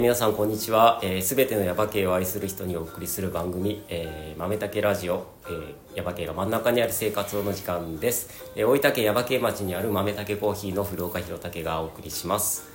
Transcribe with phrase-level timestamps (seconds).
[0.00, 0.98] ー皆さんこんにちは。
[1.02, 8.50] す、えー、べ、てのヤバ系を愛する人にお送りする番組、えー、豆竹ラジオ、えー、ヤバ系が真ん中にある生活の時間です。
[8.56, 12.70] えー、大分県ヤバ系町にある豆竹コーヒーの古岡弘武がお送りします。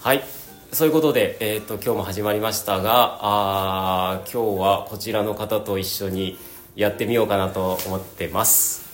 [0.00, 0.22] はい、
[0.70, 6.38] そういうことで、えっ、と、今日も始まりましたが、あ今日はこちらの方と一緒に
[6.76, 8.86] やってみようかなと思ってます。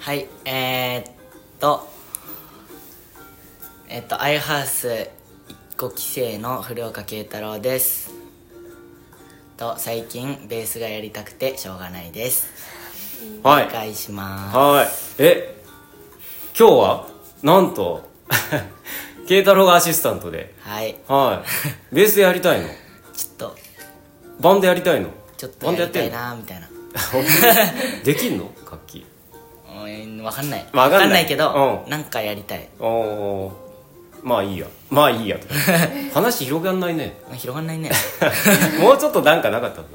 [0.00, 1.12] はい、えー、っ
[1.60, 1.88] と、
[3.88, 5.15] えっと、アイハウス
[5.76, 8.10] 5期生の古岡慶太郎です。
[9.58, 12.46] と、最近ベースがやりたくてしょうがないです。
[13.42, 13.70] はいお。
[13.70, 14.88] 願いしまはい。
[15.18, 15.62] え、
[16.58, 17.06] 今日は、
[17.42, 18.08] なんと、
[19.28, 20.68] 慶太郎がアシスタントで、す。
[20.68, 21.44] はい、は
[21.92, 21.94] い。
[21.94, 22.68] ベースやりたいの？
[22.68, 23.56] ちょっと、
[24.40, 25.10] バンドやりたいの？
[25.36, 26.68] ちょっとやりたいなみたいな。
[28.02, 28.50] できんの？
[28.64, 29.04] 楽器。
[29.68, 30.66] うん、わかんない。
[30.72, 32.66] わかんないけど、うんなんかやりたい。
[32.78, 33.65] おー
[34.26, 34.66] まあいいや。
[34.90, 35.54] まあいいやとか。
[36.12, 37.16] 話広がんないね。
[37.36, 37.92] 広がんないね。
[38.82, 39.86] もうちょっとなんかなかったの？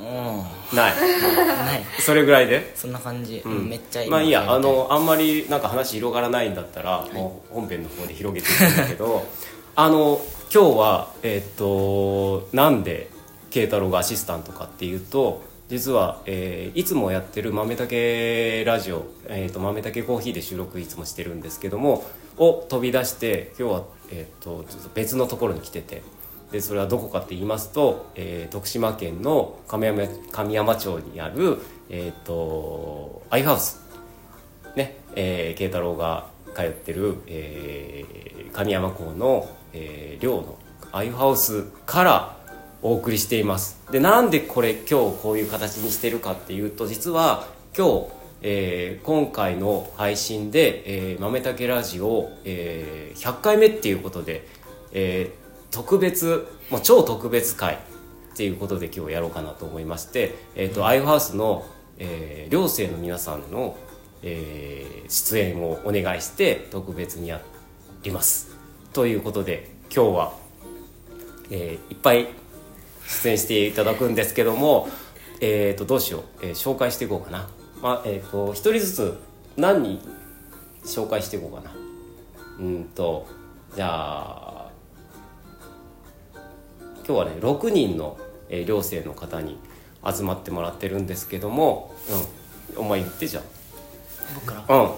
[0.00, 0.94] うん、ない。
[0.94, 1.84] ない。
[2.00, 2.72] それぐらいで？
[2.74, 3.42] そんな感じ。
[3.44, 9.26] ううん、めっちゃ今まあいいやあのあんまりなんか話広がらないんだったら、もう本編の方で広げていくんだけど
[9.76, 13.10] あの今日はえっとなんで
[13.50, 22.04] 慶太郎がアシスタントかっていうと実は、えーいつもやってる豆竹ラジオ、えー、と豆竹コーヒーで収録いつもしてるんですけども
[22.36, 26.02] を飛び出して今日は、えー、とちょっと別のところに来てて
[26.52, 33.80] でそれはどこかって言いますと、えー徳島県の亀山神山町にある、えー、とアイハウス。
[34.76, 40.58] ねえー慶太郎が通ってる、えー神山港の、えー寮の
[40.92, 42.36] アイハウスから
[42.84, 43.80] お送りしています。
[43.90, 48.06] でなんでこれ今日こういう形にしてるかっていうと実は今日、
[48.42, 50.82] えー今回の配信で
[51.12, 54.46] 「えー豆たけラジオ、えー100回目っていうことで、
[54.92, 57.78] えー特別もう超特別会っ
[58.36, 61.64] ていうことで今日やろうかなと思いまして、えーとアイハウスの、
[61.98, 63.78] えー寮生の皆さんの、
[64.22, 67.40] えー出演をお願いして特別にや
[68.02, 68.54] ります。
[68.92, 70.32] ということで今日は、
[71.50, 72.43] えーいっぱい
[73.22, 74.88] 出演していただくんですけども、
[75.40, 77.48] えー、とどうしよう、えー紹介していこうかな、
[77.82, 79.18] まあえー、と一人ずつ
[79.56, 80.00] 何人
[80.84, 81.74] 紹介していこうかな。
[82.60, 83.26] うんと
[83.74, 84.70] じゃあ
[87.06, 88.16] 今日はね6人の、
[88.48, 89.58] えー寮生の方に
[90.06, 91.94] 集まってもらってるんですけども、
[92.76, 93.42] うん、お前言ってじゃ
[94.34, 94.76] 僕から？
[94.76, 94.90] あうん。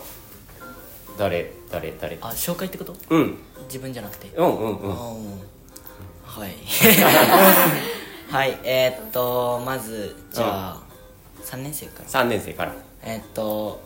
[1.19, 2.19] 誰誰誰？
[2.21, 2.95] あ、紹介ってこと？
[3.11, 3.39] うん。
[3.67, 4.29] 自分じゃなくて。
[4.37, 4.91] うんうんうん。
[4.91, 4.95] うん。
[6.25, 6.51] はい
[8.29, 10.83] はいえー、っとまずじゃあ、
[11.45, 12.09] 3年生から。
[12.09, 12.75] 3年生から。
[13.03, 13.81] えー、っと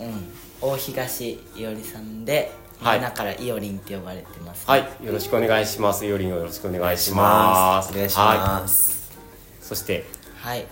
[0.00, 2.98] うん大東いおりさんで、はい。
[2.98, 6.06] みんなからいおりんって呼ばれてます、はいよろしくお願いします。
[6.06, 7.92] よりんよろしくお願いします。
[7.92, 9.12] お願いしはます。
[9.62, 10.04] い、そして
[10.40, 10.66] はい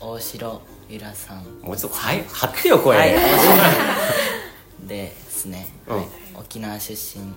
[0.00, 1.44] 大城ゆらさん。
[1.62, 5.96] もうちょっとはい張ってよ声、はい 大城ですね、うん。
[5.96, 7.32] はい、沖縄出身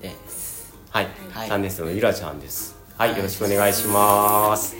[0.00, 0.72] です。
[0.90, 1.48] はい、はい。
[1.48, 4.76] 3年生のゆらちゃんですはいよろしくお願いします。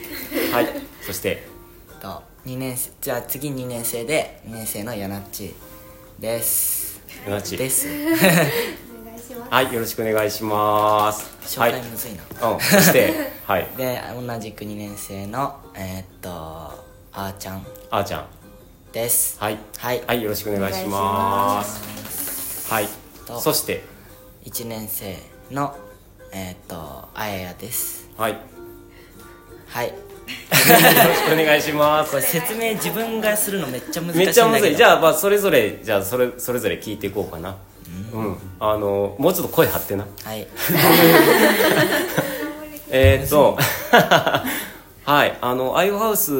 [0.52, 0.68] はい
[1.02, 1.46] そして。
[2.00, 5.54] と2年生じゃあ次2年生で2年生のやなっち
[6.18, 7.00] です。
[7.26, 7.88] ゆなちです。
[9.50, 11.36] はいよろしくお願いします。
[11.44, 11.72] 紹はい。
[11.72, 13.12] 介むずいな、うんそして
[13.46, 13.68] はい。
[13.76, 18.26] で同じく2年生のえーっとあーちゃんあーちゃん。
[18.92, 19.36] です。
[19.40, 19.58] はい。
[19.78, 22.72] はい、はいよろしくお願いします。
[22.72, 22.88] はい。
[23.26, 23.82] とそして。
[24.44, 25.16] 1年生
[25.50, 25.74] の
[26.30, 28.32] えーっとあややですはい。
[28.32, 28.38] よ
[29.68, 29.90] はい。
[29.90, 29.94] ろ
[31.14, 31.60] しくお願い。
[31.60, 34.76] しますこれ説明自分がするのめっちゃ難しいめっちゃむずい。
[34.76, 37.56] じゃあまあそれぞれじゃあそれそれぞれ聞いていこうかな。
[38.12, 40.06] うん、あのもうちょっと声張ってな。
[40.24, 40.46] はい。
[42.90, 43.58] えーっと。
[45.06, 45.36] はい。
[45.40, 46.32] あのアイハウス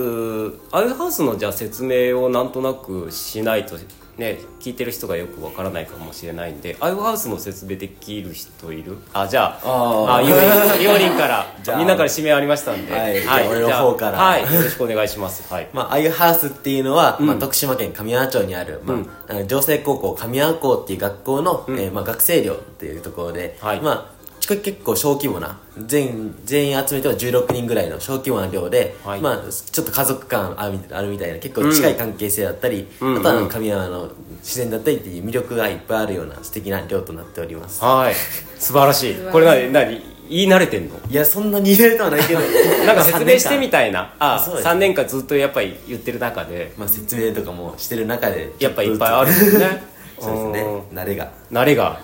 [0.73, 3.77] アイハウスのじゃあ説明をなんとなくしないと
[4.17, 8.99] ね聞いてる人がよくわからないかもしれないんでアイハウスの説明できる人いる？
[9.13, 11.79] あじゃああゆりんゆりんからじゃあ。
[11.79, 12.93] みんなから指名ありましたんで。
[12.93, 14.19] はいじゃあ俺の方から。
[14.19, 15.53] はいよろしくお願いします。
[15.53, 15.69] はい。
[15.73, 19.11] まあ、アイハウスっていうのは、まあ、うん徳島県神山町にある、まあうん。
[19.29, 21.79] あの、城西高校神山校っていう学校の、うん。
[21.79, 23.81] えーまあ、学生寮っていうところで、はい。
[23.81, 24.14] まあ、
[24.47, 29.21] 結構小規模な全全員集めても16人ぐらいの小規模な寮で、はい。
[29.21, 34.11] まあ、ちょっと家族感あるみあるみたいな結構近い関係性だったり、うんあとは神山の
[34.43, 37.83] 自然だったりっていう魅力がいっぱいあるような素敵な寮となっております。
[37.83, 38.15] はい。
[38.59, 39.15] 素晴らしい。
[39.33, 40.97] これ何何言い慣れてんの？
[41.11, 42.41] いやそんなに入れるとはないけど。
[42.87, 44.15] なんか説明してみたいな。
[44.21, 46.73] あそうです3年間ずっとやっぱり言ってる中で。
[46.77, 49.85] まあ、説明とかもしてる中でやっぱいっぱいあるんですね。
[50.21, 50.61] そうですね。
[50.91, 50.99] うん。
[50.99, 51.29] 慣れが。
[51.53, 51.99] 慣れが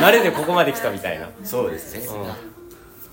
[0.00, 1.28] 慣れでここまで来たみたいな。
[1.42, 2.06] そうですね。
[2.06, 2.32] うん。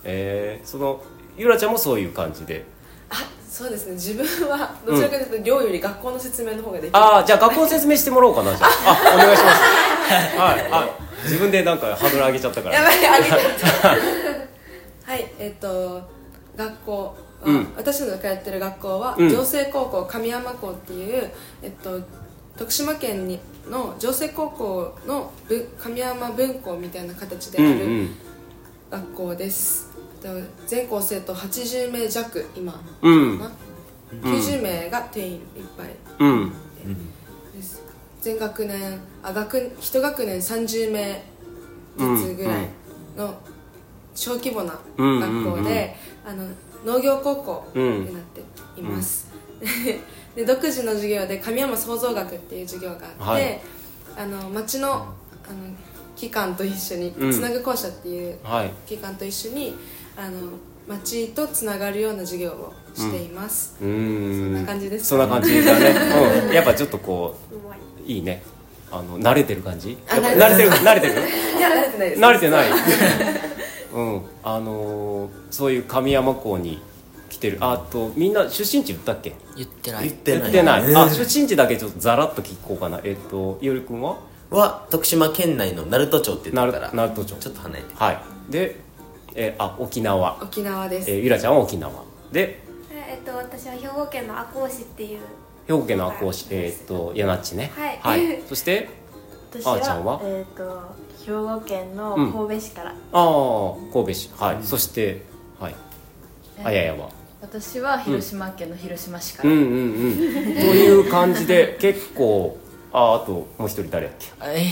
[0.03, 1.01] えー、その
[1.37, 2.65] ゆらちゃんもそういう感じで。
[3.09, 3.15] あ
[3.47, 3.93] そうですね。
[3.93, 8.69] 自分はどちらかというと寮より学校の説明の方ができる、ああじゃあ学校の説明してもらおうかなじゃあ。
[8.87, 9.61] あお願いします。
[10.37, 10.69] はい。
[10.71, 10.89] あ
[11.23, 12.75] 自分でなんかハードル上げちゃったから。
[12.75, 13.39] やばいあげちゃっ
[13.81, 13.89] た。
[15.11, 16.01] はいえっと
[16.55, 17.03] 学校。
[17.03, 17.13] は、
[17.43, 17.73] うん。
[17.75, 19.29] 私のが通ってる学校は、うん。
[19.29, 21.29] 城西高校神山校っていう、
[21.61, 21.99] えっと、
[22.57, 23.39] 徳島県に
[23.69, 28.09] の城西高校のぶ神山分校みたいな形でうあるんうん。
[28.89, 29.89] 学校です、
[30.23, 33.39] えっと全校生徒80名弱今、うん。
[33.39, 33.51] かな。
[34.21, 35.41] 90名が定員いっ
[35.77, 35.87] ぱい。
[36.19, 36.53] うん。
[37.55, 37.81] です。
[38.21, 41.23] 全学年あ学一学年30名
[41.97, 42.67] ずつぐらい
[43.17, 43.33] の
[44.13, 45.19] 小規模なうん。
[45.19, 45.95] 学校で、
[46.25, 46.45] あの
[46.85, 48.41] 農業高校になって
[48.79, 49.27] います、
[50.35, 53.59] で独自の授業で神山創造学っていう授業があって、はい。
[54.17, 55.13] あの町のあの
[56.15, 57.31] 機関と一緒にうん。
[57.31, 58.71] つなぐ校舎っていうはい。
[58.85, 59.75] 機関と一緒に
[60.15, 60.53] あの
[60.87, 64.53] 町とつながるような授業をしています、うーん。
[64.53, 65.95] そんな感じですそんな感じだね、
[66.47, 68.43] うん、やっぱちょっとこうまいういいね。
[68.91, 69.97] あの慣れてる感じ？
[70.07, 70.69] 慣れてる。
[70.71, 71.13] 慣れてる？
[71.57, 72.67] いや慣れてない慣れてない。
[73.93, 74.21] うん。
[74.43, 76.90] あのーそういう神山港に来
[77.41, 77.57] てる。
[77.59, 79.33] あとみんな出身地言ったっけ？
[79.57, 80.09] 言ってない。
[80.09, 80.99] 言っててない、えー。
[81.01, 83.01] あ出身地だけちょっとざらっと聞こうかな。
[83.03, 84.17] えっといおりくんは？
[84.51, 86.91] は徳島県内の鳴門町って言なるったら。
[86.93, 87.35] 鳴門町。
[87.35, 87.87] ちょっと離れて。
[87.95, 88.19] はい。
[88.49, 88.75] で、
[89.35, 91.91] えーあ沖縄、沖縄です、えー、ゆらちゃんは沖縄。
[92.31, 92.61] で
[92.91, 95.19] えっと私は兵庫県の赤穂市っていう。
[95.67, 96.47] 兵庫県の赤穂市。
[96.51, 97.71] えーっと矢那っちね
[98.01, 98.41] はい。
[98.47, 98.89] そして
[99.53, 100.19] 私あーちゃんは？
[100.23, 100.63] えっ、と
[101.25, 102.31] 兵庫県のうん。
[102.33, 104.31] 神戸市から、ああ神戸市。
[104.37, 105.23] はい、そして
[105.59, 105.75] はい。
[106.59, 107.09] えあややは？
[107.41, 110.15] 私は広島県の広島市から、うんうんうん。
[110.15, 112.57] という感じで 結構
[112.93, 114.27] ああともう一人誰やっけ？
[114.43, 114.67] え？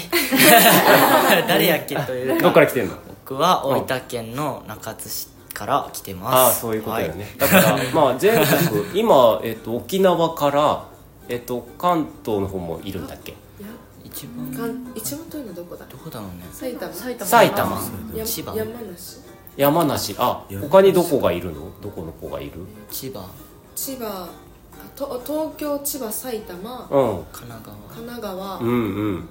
[1.47, 2.95] 誰やっけというどっから来てんの？
[3.25, 6.35] 僕は大分県の中津市から来てます。
[6.35, 8.33] ああそういうことだよね、だから まあ全
[8.69, 10.85] 国今、えっと、沖縄から、
[11.27, 13.31] えっと、関東の方もいるんだっけ？
[13.31, 13.67] いや
[14.03, 14.53] 一番。
[14.53, 15.85] かん一番遠いのどこだ？
[15.85, 16.45] どこだろうね。
[16.51, 16.93] 埼玉。
[16.93, 17.25] 埼玉。
[17.29, 17.81] 埼玉。
[18.15, 19.17] や千葉山梨
[19.57, 20.15] 山梨。
[20.17, 21.71] あ他にどこがいるの？
[21.81, 22.65] どこの子がいる？
[22.89, 23.29] 千葉。
[23.75, 24.29] 千葉。
[24.73, 26.87] あと東京千葉埼玉。
[26.89, 27.25] うん。
[27.31, 27.77] 神奈川。
[27.89, 28.71] 神奈川、うんう
[29.17, 29.27] ん。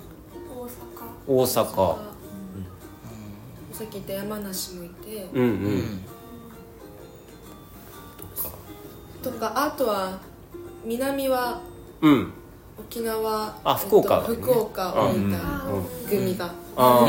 [0.55, 0.69] 大阪。
[1.26, 1.97] 大阪。
[3.73, 5.79] さっき言った山梨もいて、うんううん。
[5.79, 6.00] ん
[9.23, 10.19] とかあとは
[10.85, 11.61] 南は
[12.00, 12.32] うん。
[12.79, 13.56] 沖縄。
[13.65, 14.29] あ福岡がね。
[14.31, 15.31] えっと福岡大うん。
[15.31, 15.38] 分
[16.09, 17.06] 組が、あ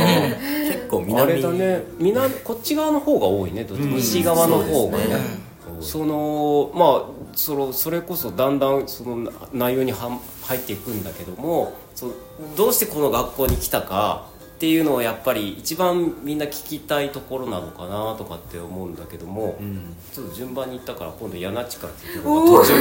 [0.68, 1.83] 結構ああ南れだね。
[2.00, 3.63] 南こっち側の方が多いね。
[3.63, 5.50] どっち西側の方がね。
[5.80, 12.13] そのまあそのそれこそだんだんそのな内容には入っていくんだけどもそう
[12.57, 14.25] どうしてこの学校に来たか
[14.56, 19.95] っていうのをやっぱり一番みんな聞きたいところなのかなとかって思うんだけども、うん。
[20.13, 22.80] ちょっと順番に行ったから今度柳地から聞くのが途中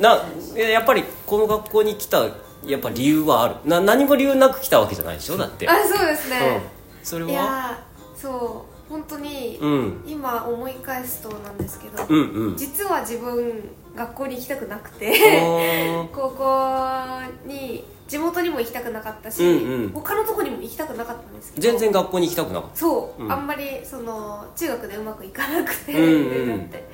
[0.00, 0.24] な
[0.70, 2.28] やっぱりこの学校に来た
[2.66, 3.54] やっぱ理由はある。
[3.64, 5.36] な何も理由なく来たわけじゃないでしょ？
[5.36, 6.30] だって、あそうですうん。
[6.30, 6.60] ね、、
[7.02, 7.30] それは？
[7.30, 10.04] いやーそう本当に、うん。
[10.06, 12.56] 今思い返すとなんですけど、うんうん。
[12.56, 16.08] 実は自分学校に行きたくなくあてー。
[16.14, 19.48] 高校に地元にも行きたくなかったし、うん
[19.84, 19.90] うん。
[19.92, 23.32] 他のとこにも行きたくなかったんですけど全然学校に行きたくなかっそう、うん。
[23.32, 26.58] あんまりその中学でうまくいかなくて、うんうん。
[26.60, 26.88] だって。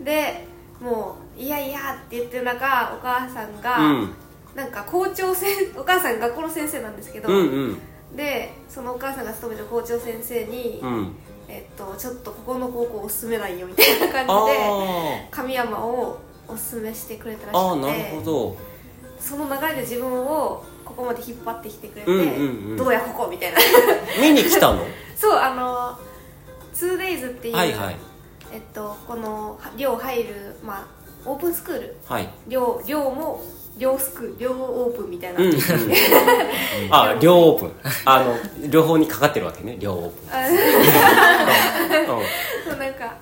[0.00, 0.46] で
[0.80, 4.14] もう「いやいや」って言ってる中お母さんが、たうん
[4.54, 7.40] なんか校長先 お母さん学校の先生なんですけど、うんう
[8.14, 8.16] ん。
[8.16, 11.16] でそのお母さんが勤める校長先生に、うん。
[11.48, 15.30] えっと、ちょっとここの高校おすすめないよみたいな感あじでー。
[15.30, 16.18] 神山を
[16.48, 18.56] おすすめしてくれたらしあーなくてるほど。
[19.20, 22.28] その流れで自分をここまで引っ張ってきてくれて、うんうんう
[22.74, 22.76] ん。
[22.76, 23.58] どうやここみたいな。
[24.20, 24.82] 見に来たの？
[25.16, 25.96] そうあの
[26.74, 27.96] 2days っていう、はいはい。
[28.52, 31.96] えっと、この寮入る、まあ、オープンスクール。
[32.06, 32.28] はい。
[32.48, 33.40] 寮寮も
[33.78, 35.50] 寮スクール寮オープンみたいな、うん。
[35.50, 35.58] うん。
[36.90, 37.72] あ両オープン。
[38.04, 38.36] あの
[38.70, 40.28] 両方にかかってるわけね両オープン
[42.06, 42.76] そう。
[42.76, 43.16] なんか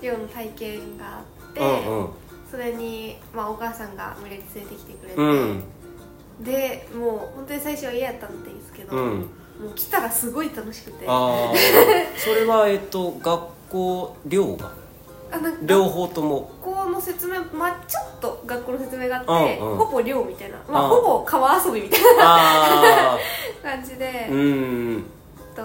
[0.00, 2.08] 寮の体験があって、んうんうん。
[2.50, 5.62] それに、まあ、お母さんが無理やり連れてきてくれて、うん。
[6.40, 9.20] でもう本当に最初は嫌やったんですけど、うん。
[9.60, 11.04] もう来たらすごい楽しくて。
[11.06, 11.54] ああ
[12.18, 14.81] それはえっと学校寮が？
[15.32, 16.50] あなんか両方とも。
[16.62, 19.76] 学校の説明まあちょっと学校の説明があって、うんうん。
[19.78, 23.16] ほぼ寮みたいな、まあ、ほぼ川遊びみたいあ
[23.64, 25.04] な 感じで、あうん。
[25.56, 25.62] と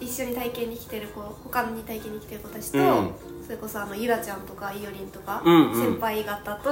[0.00, 3.10] 一緒に体験に来てる子他に体験に来てる子たちと、うん。
[3.44, 5.92] それこそあのゆらちゃんとかいおりんとか、うんうん。
[5.94, 6.70] 先輩方と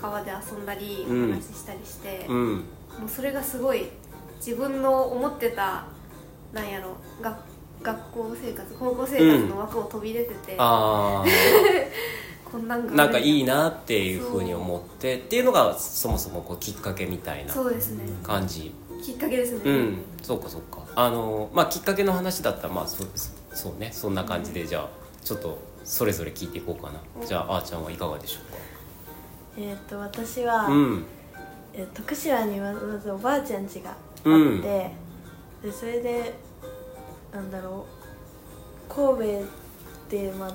[0.00, 1.30] 川で遊んだり、うん。
[1.30, 2.54] お話ししたりして、うん。
[2.56, 2.62] も
[3.06, 3.88] うそれがすごい
[4.44, 5.84] 自分の思ってた
[6.52, 7.36] なんやろ学
[7.82, 11.24] 学校生活高校生活の枠を飛び出てて、あ
[12.50, 18.04] こんなんなんかいいなっていうふうに思ってっていうのがそもそもこうきっかけみたいなそうですね。
[18.22, 18.72] 感じ。
[19.02, 19.98] きっかけですね、うん。
[20.22, 20.80] そうかそうか。
[20.96, 23.90] あのまあきっかけの話だったらまあそうですそうね。
[23.92, 24.88] そんな感じでじゃあ
[25.22, 27.26] ちょっとそれぞれ聞いていこうかな。
[27.26, 28.40] じゃああーちゃんはいかがでしょ
[29.56, 31.04] えっ、と私は、うかうん。
[31.74, 34.60] えー徳島にはまずおばあちゃん家があって、うん。
[34.62, 34.92] で
[35.70, 36.34] それで
[37.32, 37.86] なんだろ
[38.90, 38.94] う。
[38.94, 39.44] 神戸っ
[40.08, 40.54] てまあ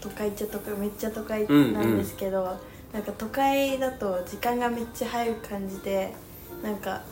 [0.00, 2.58] 都会っちゃ都会めっちゃ都会なんですけど、
[2.92, 6.12] なんか都会だと時間がめっちゃ早く感じて
[6.62, 7.02] なんか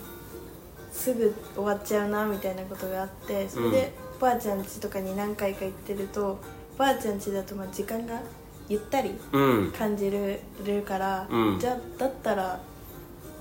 [0.93, 6.39] すぐ終わっちゃうなみたいなことがあってそれで、おばあちゃん家とかに何回か行ってると
[6.75, 8.21] おばあちゃん家だとまあ時間が
[8.69, 9.73] ゆったりうん。
[9.73, 11.59] 感じるるから、うん。
[11.59, 12.61] じゃあだったら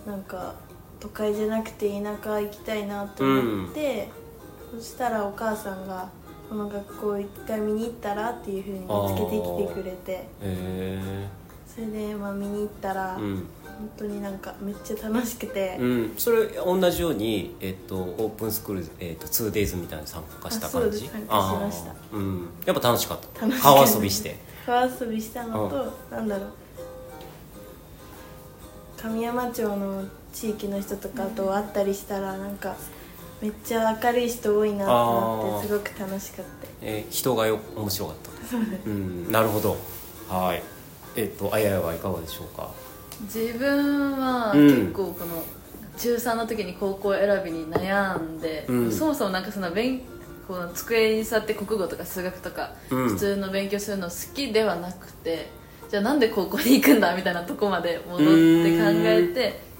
[0.05, 0.55] なんか
[0.99, 4.09] 都会じゃなくて田舎行きたいなと思って、
[4.71, 6.09] そしたらお母さんが
[6.49, 10.11] 「この学校一回見に行ったら?」っていうふうに見つけてきてくれて。
[10.11, 11.27] へえ
[11.73, 13.47] それでまあ見に行ったら、うん。
[13.65, 21.07] 本当になんかめっちゃ楽しくて、うん、それ同じように、えっと、オープンスクール、えっと、2days みたいなの参加した感じ？
[21.07, 21.93] 参加しました。
[22.11, 23.41] うん、やっぱ楽しかった。
[23.41, 23.79] 楽しかった。
[23.81, 24.37] 川遊びして。
[24.65, 26.49] 川遊びしたのと、なんだろう。
[29.01, 32.75] 神山町の地域の人とかと会ったりしたらなんか
[33.41, 36.51] めっちゃ明るい人多いなってなってすごく楽しかった。
[36.81, 38.57] えー人がよ面白かった。
[38.85, 39.77] うんなるほど。
[40.29, 40.63] はい。
[41.15, 42.69] えっとあややはいかがでしょうか？
[43.23, 44.67] 自分はうん。
[44.67, 45.43] 結構この
[45.97, 48.91] 中3の時に高校選びに悩んで、うん。
[48.91, 50.01] そもそもなんかその勉
[50.47, 53.09] この机に座って国語とか数学とかうん。
[53.09, 55.49] 普通の勉強するの好きではなくて、
[55.89, 59.70] じゃあなんで高校に行くんだみたいなとこまで戻って考えて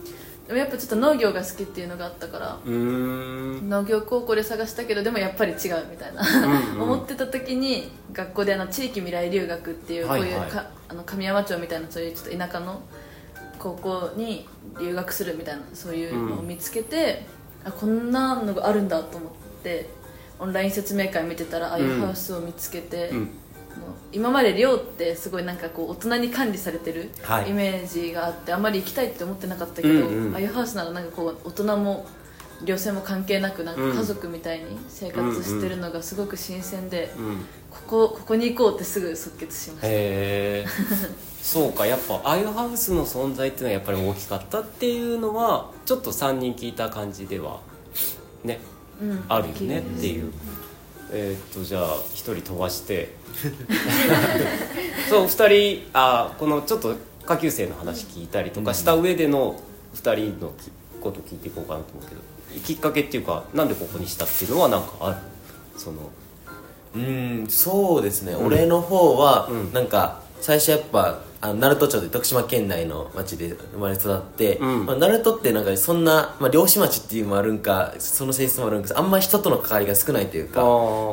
[0.52, 6.82] でもやっぱちょっと農業が好きっていうのがあったから農業高校で探したけどでもやっぱり違うみたいなうんうん。
[6.82, 12.82] 思ってた時に学校であの地域未来留学っていうこういうか、はいはいあの神山町みたいなそういうちょっと田舎の
[13.58, 14.46] 高校に
[14.78, 17.26] 留学するみたいなそういうのを見つけて、
[17.64, 19.32] あこんなのがあるんだと思っ
[19.64, 19.90] て
[20.38, 23.30] オンライン説明会見てたらああいうハウスを見つけて、うん
[24.14, 27.50] 今まで寮ってすごいなんかこう大人に管理されてるはい。
[27.50, 30.34] イメージがあって、あんまり行きたいって思ってなかったけど、うんうん。
[30.34, 32.06] ああいうハウスならなんかこう大人も
[32.64, 33.96] 寮生も関係なくなんかうん。
[33.96, 39.88] 家族みたいに生活してるのがすごく新鮮で、うんここここに行こうってすぐ即決しました。
[39.88, 40.66] へえ。
[41.42, 47.62] そうかやっぱああいうハウスの存在っていうのはやっぱり大きかったっていうのはちょっと3人聞いた感じでは
[48.44, 48.60] ね
[49.02, 49.24] うん。
[49.30, 50.34] あるよねっていう。
[51.14, 53.16] えーっとじゃあ1人飛ばして
[55.10, 56.96] そう2人あこのちょっと
[57.26, 59.60] 下級生の話聞いたりとかした上での
[59.96, 60.72] 2人のき
[61.02, 62.22] こと聞いていこうかなと思うけど
[62.66, 65.18] きっかけっていうかなんでここにしたっていうのはなんかある？
[65.78, 65.98] その
[66.96, 69.74] うんそうですね、俺の方は、うん。
[69.74, 74.86] なんか最初やっぱあの鳴門町で徳島県内の町で生まれ育って、うん。
[74.86, 80.62] まあ、鳴門ってなんかそんな、まあ、漁師町っていうのもあるんかその性質もあるんかあんま人との関わりが少ないというか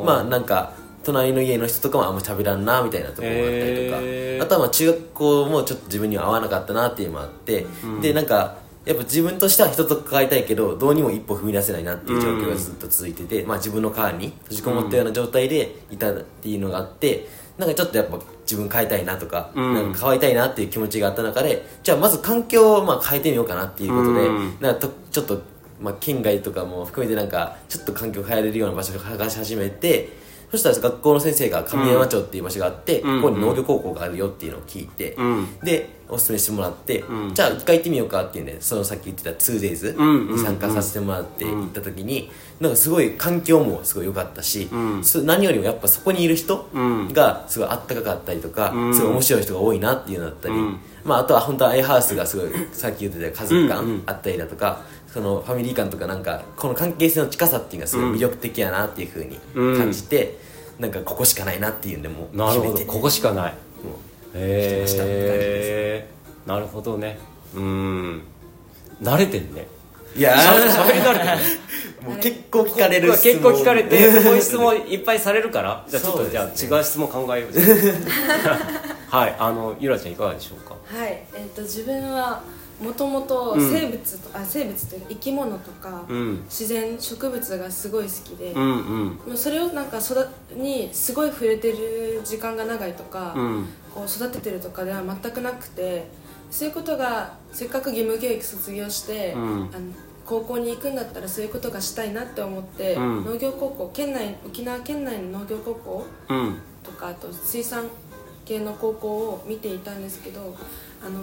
[0.04, 0.72] まあなんか
[1.04, 4.42] 隣の家の人とかもあんま喋らんなみたいなところもあったりとか、へー。
[4.42, 7.66] あとはまあ中学校もちょっと自分には合わなかったなっていうのもあって、
[8.00, 17.28] でなんかやっぱ自分としては人と関わりたいけどどうにも一歩踏み出せないなっていう状況がずっと続いてて、まあ、自分の川に閉じこもったような状態でいたっていうのがあって
[17.58, 19.74] なんかちょっとやっぱ自分変えたいなとか,、うん。
[19.74, 24.56] なんか変わりたいなっていう気持ちがあった中でじゃあまず環境をまあ変えてみようかなっていうことで、うん。
[24.60, 25.42] なんかとちょっと、
[25.80, 30.08] まあ、県外とかも含めてなんかちょっと環境を変えれるような場所を探し始めて
[30.50, 33.22] そしたら学校の先生が神山町っていう場所があって、うん。
[33.22, 35.46] ここに農業高校があるよっていうのを聞いて、うん。
[35.62, 37.34] でおすすめしてもらって、うん。
[37.34, 40.32] じゃあ一回行ってみようかっていうんでそのさっき言ってた 2days うん。
[40.32, 44.68] に参加させてもらって行った時に、なんかすごい環境もすごい良かったし、
[45.24, 47.12] 何よりもやっぱそこにいる人うん。
[47.12, 48.94] がすごいあったかかったりとか、うん。
[48.94, 50.80] すごい面白い人が多いなっていうのだったり、うん。
[51.04, 54.82] まあ、あとは本当はアイハウスがすごいさっき言ってた家族感あったりだとか、
[55.18, 59.36] そのファミリー感とかなんかこの関係性の近さっていうのがすごい魅力的やなっていうふうに
[59.76, 60.38] 感じて、
[60.78, 62.84] なんかここしかないなっていうんでもうなるほ決めて。
[62.84, 63.54] どここしかない。
[64.34, 66.08] へ来ましたって感じえ
[66.46, 67.18] なるほどね。
[67.52, 68.22] うん。
[69.02, 69.66] 慣れてんね。
[70.14, 70.38] いや。
[70.38, 71.38] しゃべり慣れてるね。
[72.06, 74.22] もう結構聞かれる結構聞かれて質問。
[74.22, 77.50] こういう質問いっぱいされるからじゃあちょっと、じゃあ違う質問考えよう。
[79.10, 79.36] はい。
[79.36, 80.76] あのゆらちゃんいかがでしょうか？
[80.96, 82.40] はい、えっと自分は
[82.80, 83.70] もともとうん。
[83.70, 86.42] 生物と、あ生物というか生き物とか、うん。
[86.44, 89.06] 自然植物がすごい好きで、うんうん。
[89.08, 93.66] もうそれをなんか育にすごい触れてる時間が長いとか、うん。
[93.94, 96.08] こう育ててるとかでは全くなくて
[96.50, 99.42] そういうことがせっかく義務教育卒業して、うん。
[99.74, 99.92] あの
[100.24, 103.24] 高校に行くんだったらそういうことがしたいなって思って、うん。
[103.24, 106.58] 農業高校県内沖縄県内の農業高校うん。
[106.84, 107.86] とかあと水産
[108.44, 110.56] 系の高校を見ていたんですけど
[111.04, 111.20] あの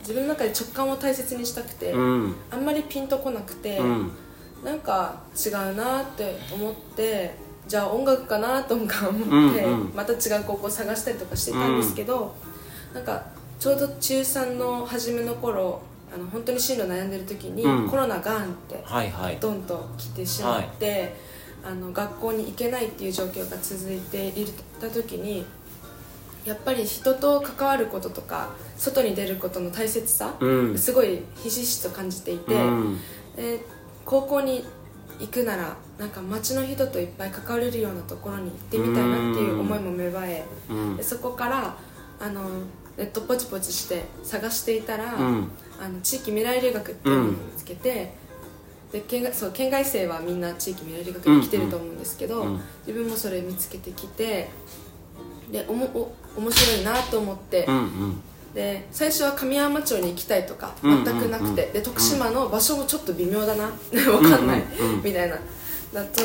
[0.00, 2.34] 自分の中で直感を大切にしたくて、うん。
[2.50, 4.10] あんまりピンとこなくて、うん。
[4.64, 7.34] なんか違うなって思って
[7.66, 9.18] じゃあ音楽かなとか思
[9.50, 9.92] って、うんうん。
[9.94, 12.34] また違う高校を探したりとかしてたんですけど、
[12.92, 13.24] なんか
[13.58, 17.88] ちょうど中3の初めの頃あの本当に進路悩んでる時に、うん。
[17.88, 19.38] コロナガンってはいはい。
[19.40, 21.14] ドンと来てしまって、
[21.64, 24.46] あの学校に行けないっていう状況が続いてい
[24.80, 25.44] た時に
[26.44, 30.78] やっぱり人と関わることとか外に出ることの大切さ、うん。
[30.78, 32.98] すごいひしひしと感じていて、うん。
[33.36, 33.60] で
[34.04, 34.64] 高校に
[35.18, 40.96] 行くならなんか街の人といっぱい関われるようなところに行ってみたいなっていう思いも芽生え、うん。
[40.96, 41.76] でそこから
[42.18, 42.42] あの
[42.96, 45.50] ネットポチポチして探していたら、うん。
[45.80, 48.12] あの地域未来留学っていうのを見つけて、
[48.92, 52.60] で県外そう県外生はみんな地域未来留学に来てると思うんですけど、うん。
[52.86, 54.48] 自分もそれ見つけてきて
[55.52, 58.22] でおもお面白いなと思って、うんうん。
[58.54, 63.70] で最初は神山町に行きたいとかうん全くなくて、で徳島の場所もちょっと微妙だな。
[63.90, 64.62] 分かんない、
[65.02, 65.36] みたいな。
[65.92, 66.22] だと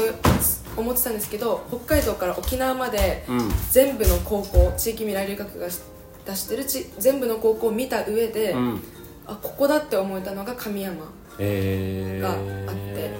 [0.77, 3.51] 思ってたんですけど北海道から沖縄までうん。
[3.71, 5.67] 全部の高校地域未来留学が
[6.25, 8.83] 出してるち全部の高校を見た上で、うん。
[9.27, 10.95] あここだって思えたのが神山
[11.39, 13.11] えーがあって、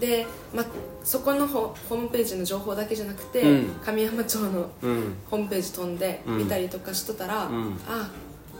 [0.00, 0.64] で、ま、
[1.04, 3.70] そこのホホームページの情報だけじゃなくて、うん。
[3.84, 5.14] 神山町のうん。
[5.30, 6.38] ホームページ飛んでうん。
[6.38, 7.78] 見たりとかしとったら、うん。
[7.86, 8.10] あ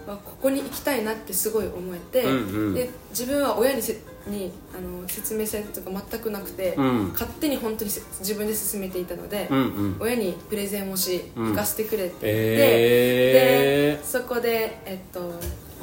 [0.07, 2.75] あここに行きたいなってすごい思えて、うんうん。
[2.75, 7.09] で自分は親にせにあの説明されたとか全くなくて、うん。
[7.13, 9.97] 勝手に本当にせ自分で進めていたので、うんうん。
[10.01, 11.49] 親にプレゼンをし、うん。
[11.51, 14.01] 行かせてくれって言って、えー。
[14.01, 15.33] でそこで、えっと、お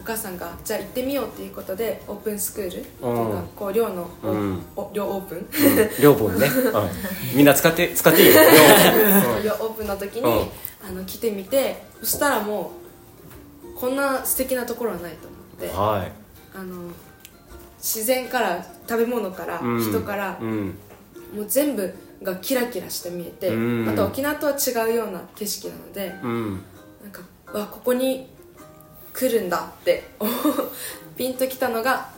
[0.08, 4.65] 母さんがじゃあ行ってみようっていうことでオープンスクールっていうかこう寮の、おうん。
[4.78, 5.48] お寮オープン。
[6.02, 6.48] 両本ね、
[7.34, 7.38] うん。
[7.38, 8.41] みんな使って使っていいよ
[9.43, 9.88] 寮オープン。
[9.88, 10.48] の時に、うん。
[10.88, 12.72] あの来てみてそしたらも
[13.76, 15.78] うこんな素敵なところはないと思って。
[15.78, 16.12] はい。
[16.58, 16.91] あの
[17.78, 19.82] 自然から食べ物から、うん。
[19.82, 20.78] 人から、うん。
[21.36, 21.93] もう全部
[22.24, 23.86] がキラキラして見えて、うん。
[23.86, 26.52] また沖縄とは違うような景色なので、うん。
[27.04, 27.22] なんか
[27.54, 28.37] わここに
[29.17, 30.12] 来るんだって。
[31.17, 32.10] ピンときたのが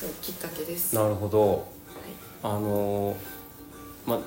[0.00, 0.94] そうきっかけです。
[0.94, 1.66] なるほど。
[2.42, 3.16] あのー
[4.06, 4.18] まあ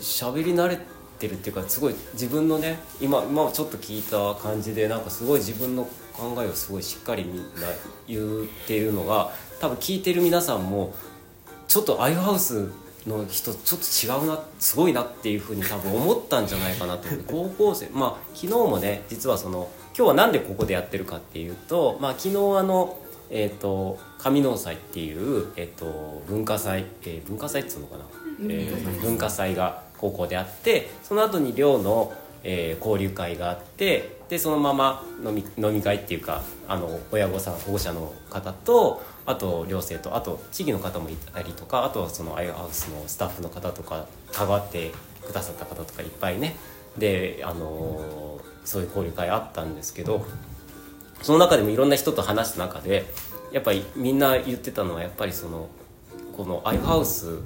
[0.00, 0.78] 喋り慣れ
[1.18, 7.42] てるっていうかすごい自分のね今今ちょっと聞いた感じでなんかすごい自分の考えをすごいしっかりみんな
[8.06, 10.94] 言っているのが多分聞いてる皆さんも
[11.66, 12.70] ちょっとアイハウス
[13.06, 22.98] の人ちょっと違うなすごいなっていうふうに多分思ったんじゃないかなと思って高校生まあ昨日もね実はその今日はなんでここでやってるかっていうと、まあ、昨日あの
[23.34, 28.04] えー、と上納祭っていう、えー、と文化祭、えー文化祭っつうのかな、
[28.42, 29.54] えー文化祭。
[29.54, 32.12] が高校であってその後に寮の、
[32.44, 44.90] えー交流会があってでそのまま飲み飲み会っていうかあの親御さん保護者の方とあと寮生とあと地域の方もいたりとかあとはそのアイハウスのスタッフの方とか関わって
[45.24, 46.56] くださった方とかいっぱいね。
[46.98, 48.31] で、あのー
[48.64, 50.24] そういう交流会あったんですけど
[51.22, 53.06] その中でもいろんな人と話した中で
[53.52, 55.68] やっぱりみんな言ってたのはやっぱりその
[56.36, 57.38] このアイハウス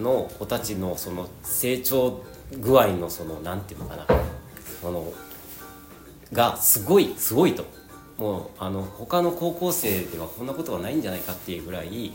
[0.00, 2.22] の子たちのその成長
[2.60, 4.06] 具合のそのなんていうのかな
[4.80, 5.12] その
[6.32, 7.64] がすごいすごいと。
[8.18, 12.12] もうあの他の高校生ではこんなことがないんじゃないかっていうぐらい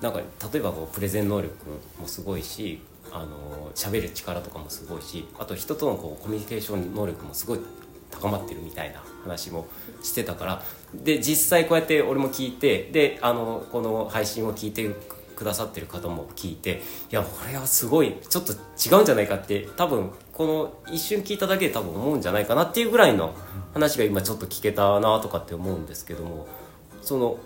[0.00, 0.18] なんか
[0.52, 1.54] 例えばこうプレゼン能力
[2.00, 2.80] もすごいし
[3.12, 7.60] あの喋る力とかもすごいしあと人とのこうコミュニケーション能力もすごい
[8.10, 9.66] 高まってるみたいな話も
[10.02, 10.62] してたから
[10.94, 14.90] で実際こうやって俺も聞いてであのこの配信を聞いて
[15.36, 23.34] くださってる方も聞いていやこれはすごいちょっと違うんじゃないかって多分この一瞬聞いただけで多分思うんじゃないかなっていうぐらいの
[23.74, 26.48] 話が今ちょっと聞けたなとかって思うんですけども
[27.02, 27.38] その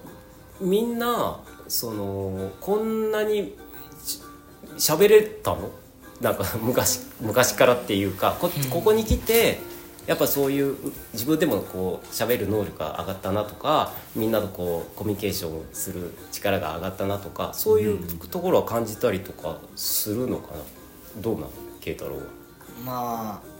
[0.61, 3.57] みんなそのこんなに
[4.77, 5.71] 喋れたの？
[6.21, 9.59] なんか 昔昔からっていうかこここに来て
[10.07, 10.77] やっぱそういう
[11.13, 20.61] 自分でもこう喋る能力が上がったなとかみんなとこうコミュニケーションする力が上がったなとかそういうところは感じたりとかするのかな？
[21.23, 21.51] どうなの？
[21.81, 22.23] 慶太郎は。
[22.85, 23.51] まあ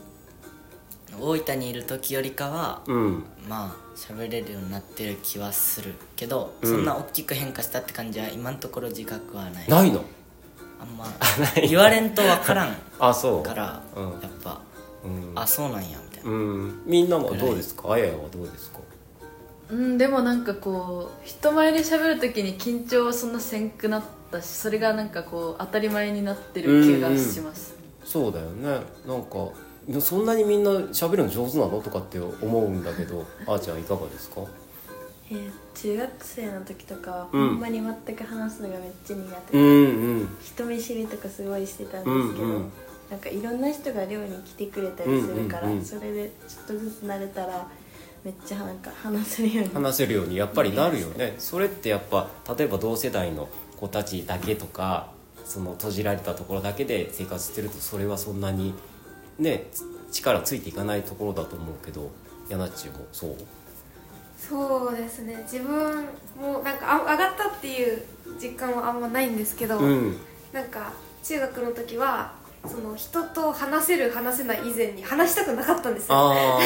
[1.19, 3.25] 大分にいる時よりかは、うん。
[3.49, 6.71] まあ喋れるようになってる気はするけど、うん。
[6.71, 9.69] そんな大きく変化したって感じは今のところ自覚はない。
[9.69, 10.05] ないの？
[10.81, 11.05] あんま
[11.69, 13.43] 言われんと分からん あそう。
[13.43, 14.03] から、うん。
[14.05, 14.61] やっぱ、
[15.05, 15.33] うん。
[15.35, 16.83] あそうなんやみたいな、うん。
[16.87, 17.93] みんなもどうですか？
[17.93, 18.79] あややはどうですか？
[19.71, 28.81] うんでもなんかこう人前で喋る時に緊張そんなせんくなっったしそれがなんかこう当たり前になってる気がします、そうだよね。
[29.07, 29.49] なんか
[30.01, 31.81] そんなにみんな喋るの上手なの？
[31.81, 34.41] とかって思うんだけどあーちゃんいかがですか？
[35.31, 37.49] えー中学生の時とかはうん。
[37.51, 40.29] ほんまに全く話すのがめっちゃ苦手で、うんうん。
[40.43, 42.71] 人見知りとかすごいしてたんですけど、うんうん。
[43.11, 47.67] なんかいろんな人が寮に来てくれたりするから、うんうんうんそれでちょっとずつ慣れたら
[48.25, 49.75] めっちゃなんか話せるように。
[49.75, 51.35] 話せるようにやっぱりなるよね。
[51.39, 55.09] それってやっぱ例えば同世代の子たちだけとか
[55.47, 58.75] その閉じられたところだけで生活してるとそれはそんなに
[59.39, 59.69] ね
[60.13, 62.11] 力ついていかないところだと思うけど
[62.51, 63.37] ヤナッチもそう？
[64.49, 65.37] そうですね。
[65.43, 66.07] 自分
[66.41, 68.03] もなんかあ上がったっていう
[68.41, 70.17] 実感はあんまないんですけど、うん。
[70.53, 72.33] なんか中学の時は
[72.67, 76.17] その人と話せる話せない以前に話したくなかったんですよ。
[76.17, 76.59] あ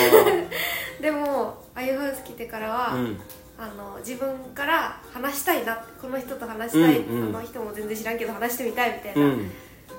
[1.02, 3.20] でもあゆハウス来てからは、あうん。
[3.56, 7.36] あの自分から話したいなこの人と話したい、うんうん。
[7.36, 9.50] あの人も全然知らんけど話してみたいみたいな、うん。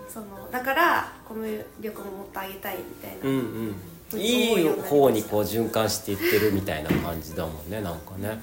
[0.10, 3.76] そのだからコミュ力ももっと上げたいみたいな、うんうん
[4.14, 8.40] いい方にこう循環していってるみたいな感じだもんねなんかね。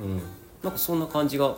[0.00, 0.22] うん。
[0.62, 1.56] なんかそんな感じが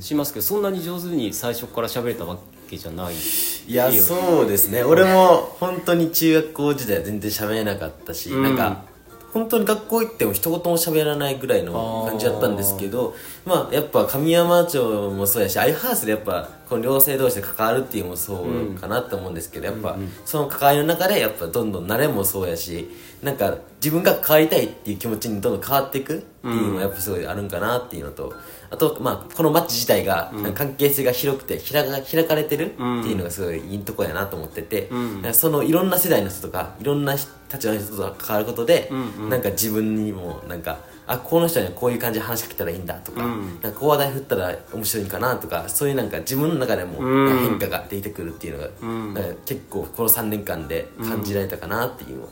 [0.00, 3.14] しますけどそんなに上手に最初から喋れたわけじゃない。
[3.14, 4.82] いやそうですね。
[4.82, 8.42] 俺も本当に中学校時代は全然喋れなかったし、うん。
[8.42, 8.84] なんか
[9.32, 13.14] 本当に学校行っても一言も喋らないぐらいの感じだったんですけど
[13.46, 22.88] まあやっぱ神山町もそうやしアイハウスでやっぱこの寮生同士で関わるっていうのもそうかなって思うんですけど、やっぱその関わりの中でやっぱどんどん慣れもそうやし
[23.22, 28.34] なんか自分が変わりたいっていう気持ちにどんどん変わっていくっていうのがやっぱすごいあるんかなっていうのと
[28.70, 37.16] あとまあこのマッチ自体が関係性が広くて開か開かれてるっていうのがすごいいいとこやなと思ってて、なんかそのいろんな世代の人とかいろんな
[37.52, 38.90] 立場の人と関わることで、
[39.28, 52.28] なんか自分にもなんかあこの人にはこういう感じで話しかけたらいいんだとか,、なんかこう話題振ったら面白いんかなとかそういうなんか自分の中でも変化が出てくるっていうのが、なんか結構この3年間で感じられたかなっていうの。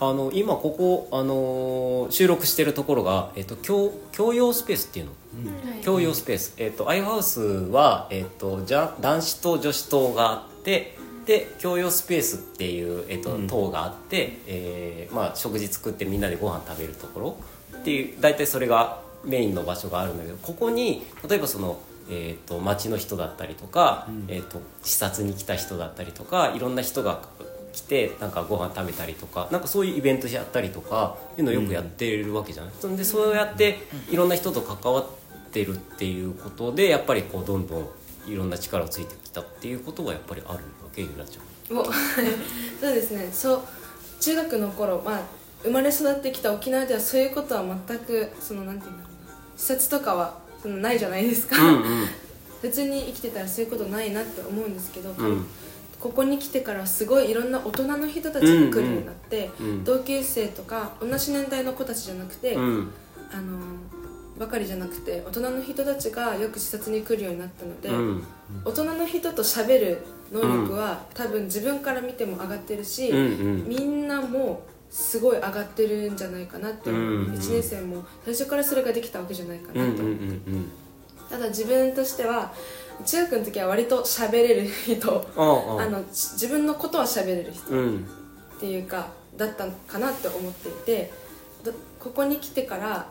[0.00, 5.12] あの今ここ、あのー収録してるところが、えっと共共用スペースっていうの、
[5.84, 10.98] 共用スペース、えっとアイハウスは、えっとじゃ男子と女子棟があって
[11.30, 17.36] で共用スペースっていう、えっと棟があって、えーまあ、食事作ってみんなでご飯食べるところ
[17.78, 21.80] っていう大体それがメインの場所があるんだけどここに例えばその
[22.12, 27.20] えー、と町の人だったりとか、えー、と視察に来た人だったりとかいろんな人が
[27.72, 32.96] 来てなんかご飯食べたりとかなんかそういうイベントやったりとかいうのをよくやってるわけじゃない、そん。
[32.96, 33.78] でそうやって
[34.10, 35.06] いろんな人と関わっ
[35.52, 37.88] てるっていうことでやっぱりこうどんどん
[38.26, 40.58] いろんな力をついてきたっていうことはやっぱりある
[41.02, 41.76] わけゆらちゃん。
[41.76, 41.86] もう
[42.80, 43.28] そうですね。
[43.32, 43.60] そう
[44.20, 45.20] 中学の頃、まあ、
[45.62, 49.34] 生まれ育ってきた沖縄ではそういうことは全くそのなんていうんだろうな。
[49.56, 51.56] 視察とかはそのないじゃないですか、
[52.60, 55.46] 普通に生きてたらそういうことないなって思うんですけど、ん。
[55.98, 59.84] ここに来てからすごいいろんな大人の人たちが来るようになって、ん。
[59.84, 62.90] 同級生とか同じ年代の子たちじゃなくて、うん。
[63.32, 63.58] あの
[64.40, 68.24] ばかりじゃなくて大人の人たちがよく視察に来るようになったので、うん。
[68.64, 69.98] 大人の人と喋る
[70.32, 73.22] 能力は、多分自分から見ても上がってるし、うんう
[73.64, 73.68] ん。
[73.68, 80.70] みんなもすごい上がってるんじゃないかなって思う、うんうん1年生も最初からそれができたわけじゃないかなと、うん
[81.28, 82.52] ただ自分としては
[83.06, 85.30] 中学の時は割と喋れる人。
[85.36, 87.70] うんあのし自分のことは喋れる人。
[87.70, 88.06] うん。
[88.56, 91.12] っていうかだったかなって思っていて
[91.62, 93.06] どここに来てから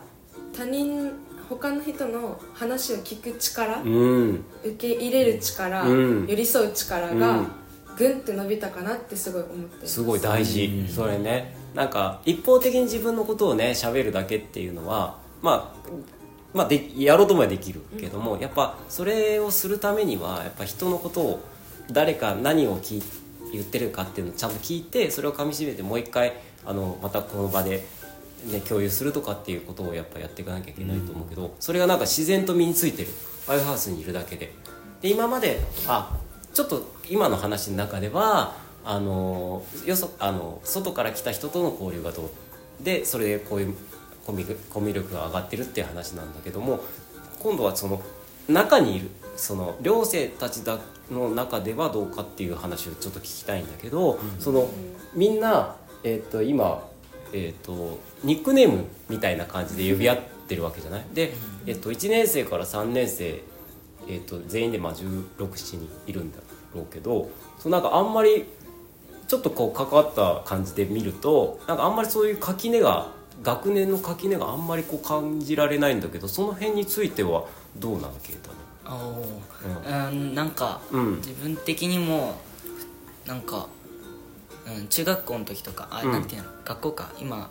[0.56, 1.12] 他人
[1.48, 4.44] 他の人の話を聞く力、うん。
[4.64, 6.26] 受け入れる力、うん。
[6.26, 7.18] 寄り添う力うん。
[7.18, 7.44] が
[7.96, 11.54] ぐんって伸びたかなってすごい思ってますすごい大事、それね。
[11.74, 15.90] なんか一方的に自分のことをね喋るだけっていうのはまあ
[16.52, 21.40] まあでやろうと思えばできるけども、やっぱそれをするためにはやっぱ人のことを
[21.90, 23.02] 誰か何を聞い
[23.52, 27.84] 言ってるかっていうのをちゃんと聞いてそれをかみしめてもう一回あのまたこの場で、
[28.46, 33.08] ね、共有するとかっていうことをやっぱやっていかなきゃいけないと思うけど、それがなんか自然と身についてる。
[33.46, 34.52] バイオハウスにいるだけで。
[35.02, 36.18] で今まであ
[36.52, 43.74] ちょっと今の話の中ではあのよそあの外から来た人との交流がどうでそれでこういう
[44.26, 46.80] コミュコミュ力が上がってるっていう話なんだけども
[47.40, 48.02] 今度はその
[48.48, 50.78] 中にいるその寮生たちだ
[51.10, 54.68] の中ではどうかっていう話をちょっと聞きたいんだけど、その
[55.14, 56.86] みんな、えー、と今、
[57.32, 61.04] えー、とニックネームみたいな感じで呼び合ってるわけじゃない？
[61.14, 61.32] で、
[61.66, 63.42] えー、と1年生から3年生、
[64.08, 66.38] えー、と全員でまあ1617人いるんだ
[66.74, 68.44] ろうけどそうなんかあんまり
[69.28, 73.08] ちょっとこう関わった感じで見るとなんかあんまりそういう垣根が
[73.42, 78.50] 学年の垣根があんまりこう感じられないんだけどその辺についてはどうなのケイタ
[78.90, 80.10] のおー。
[80.10, 81.16] うんなんか、うん。
[81.18, 82.34] 自分的にも
[83.24, 83.68] なんか、
[84.76, 86.12] うん、中学校の時とかあ、うん。
[86.12, 87.50] なんていうの学校か今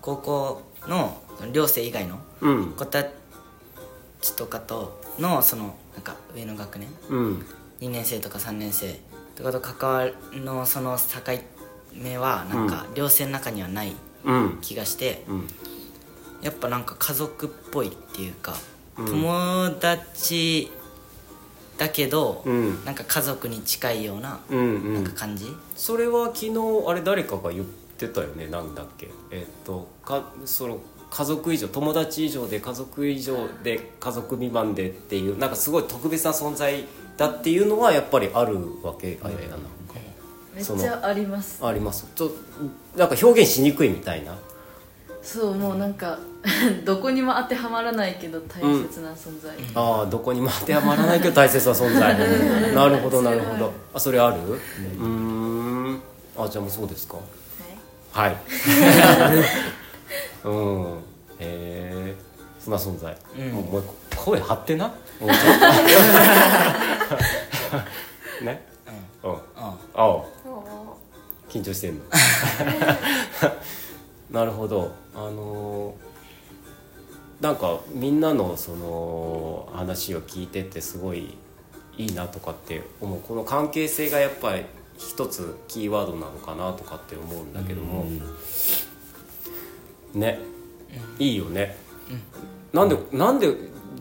[0.00, 1.20] 高校の
[1.52, 2.72] 寮生以外のうん。
[2.72, 7.46] 子たちとかとのそのなんか上の学年うん。
[7.80, 8.98] 2年生とか3年生
[9.34, 11.38] とかと関わるのその境
[11.92, 14.58] 目はなんか寮生の中にはないうん。
[14.60, 15.46] 気がして、うん。
[16.42, 18.54] やっぱなんか家族っぽいっていうか、
[18.98, 19.06] うん。
[19.06, 20.70] 友達
[21.78, 22.84] だけど、うん。
[22.84, 24.94] なんか家族に近いような,、うんうん。
[24.94, 25.46] なんか感じ？
[25.74, 26.52] それは昨日
[26.86, 27.64] あれ誰かが言っ
[27.98, 29.08] てたよねなんだっけ？
[29.30, 30.78] えっとかその
[31.10, 36.84] 家族以上友達以上で家族以上で家族未満でっていうなんかすごい特別な存在
[37.16, 39.66] だっていうのはやっぱりあるわけあややなんか。
[40.54, 41.64] めっちゃあります。
[41.64, 42.06] あります。
[42.14, 42.30] ちょ
[42.96, 44.38] なんか表現しにくいみたいな
[45.26, 46.16] そうもうなんか
[46.86, 52.16] どこにも当てはまらないけど大切な存在、ああどこにも当てはまらないけど大切な存在。
[52.72, 53.72] なるほどなるほど。
[53.92, 54.36] あそれある？
[54.36, 56.00] うーん。
[56.38, 57.16] あじゃあもうそうですか？
[58.12, 58.36] はい。
[60.44, 60.84] うん。
[61.40, 62.14] へえ
[62.60, 63.48] そんな存在、うん。
[63.50, 63.84] もうもう
[64.16, 64.86] 声張ってな？
[64.86, 64.92] も
[65.26, 65.36] うちょっ
[68.38, 68.64] とね？
[69.24, 69.32] うん。
[69.32, 69.38] うん。
[69.56, 70.04] ああ。
[70.04, 70.24] お
[71.48, 72.04] 緊張してんの。
[74.30, 76.16] なるほどあのー
[77.38, 81.36] なんかみんなのその話を聞いててすごい
[81.98, 84.64] いいなとかって思うこの関係性がやっぱり
[84.96, 88.06] 一つキーワードなのかなとかって思うんだけども、
[90.14, 90.38] ね、
[91.18, 91.76] いいよね、
[92.72, 93.54] なんでなんで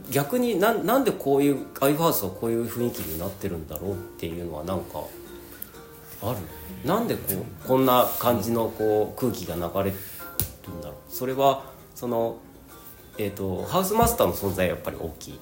[0.09, 5.01] 逆になんなんでこういうアイフハウスはこういう雰囲気になってるんだろうっていうのはなんか
[6.23, 6.37] ある？
[6.87, 9.93] なんでこうこんな感じのこう空気が流れるんだろう
[11.15, 11.63] それは
[11.95, 12.35] その
[13.17, 15.39] えー、とハウスマスターの存在はやっぱり大きい。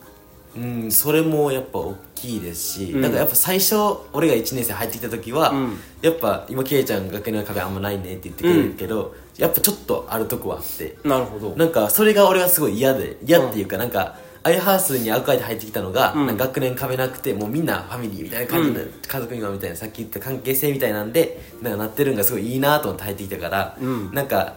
[0.55, 3.01] うんそれもやっぱ大きいですし、うん。
[3.01, 3.75] なんかやっぱ最初
[4.13, 5.77] 俺が1年生入ってきた時は、うん。
[6.03, 10.95] やっぱ今ケイちゃん学年の壁あんまないねって言ってくれるけど、やっぱちょっとあるとこはあって。
[11.03, 11.55] なるほど。
[11.55, 16.37] なんかそれが俺はすごい嫌で嫌っていうかなんかアイハウスに憧れて入ってきたのが、うん。
[16.37, 18.91] 学年壁なくてもうみんなファミリーみたいな感じで、うん。
[19.07, 24.13] 家族今みたいなさっき言った関係性みたいなんでなんかなってるんがすごいいいなと思って入ってきたから、うん。
[24.13, 24.53] なんか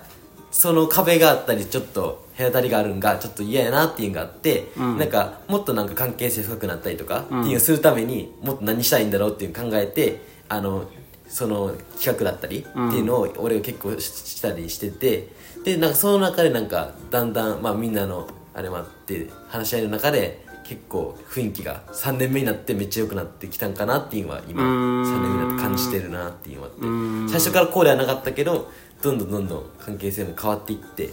[0.50, 4.98] その壁があったりちょっと隔たりがあるんがちょっと嫌やなっていうのがあって、うん。
[4.98, 7.40] なんかもっとなんか関係性深くなったりとか、うん。
[7.40, 10.88] っていうのをするためにもっと何したいんだろうっていうのを考えてあの
[11.28, 15.28] その企画だったりっていうのを俺が結構ししたりしてて
[15.64, 25.04] でなんかその中でなんかだんだん、まあ、みんなのあれもあって話し合いの中で結構雰囲気が3年目になってめっちゃ良くなってきたんかなっていうのは今うーん。
[25.04, 26.86] 3年目になって感じてるなっていうのがあって。
[26.86, 27.28] ん。
[27.28, 28.70] 最初からこうではなかったけど
[29.06, 31.10] どんどんどんどん関係性も変わっていって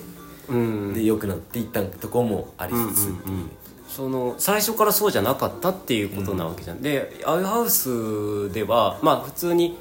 [0.49, 0.93] うん。
[0.93, 3.45] で良くなっていったところもありつつっていう。
[3.87, 9.77] その最初からそうじゃなかったっていうことなわけじゃん、でアイハウスではまあ普通に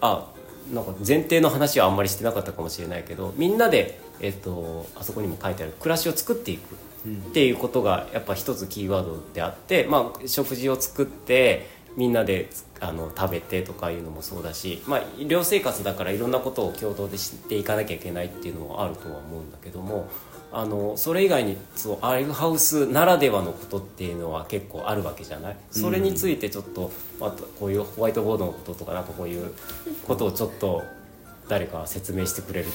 [0.00, 0.30] あ
[0.72, 6.76] なんか前提の話はあんまりしてなかったかもしれないけどみんなで、えっとあそこにも書いてある暮らしを作っていく
[7.08, 12.48] っていうことがやっぱ一つキーワードであって、まあ、食事を作ってみんなで
[12.80, 20.08] あの食べてとかいうのもそうだし、まあ、寮生活だからいろんなことを共同で知っていかなきゃいけないっていうのもあるとは思うんだけども
[20.52, 25.56] あのそれ以外にそうアイハウスならではのことっていうのは結構あるわけじゃない？
[25.70, 29.52] それについてちょっと、またこういうホワイトボードのこととかなんかこういう
[30.06, 30.82] ことをちょっと
[31.48, 32.66] 誰か説明してくれる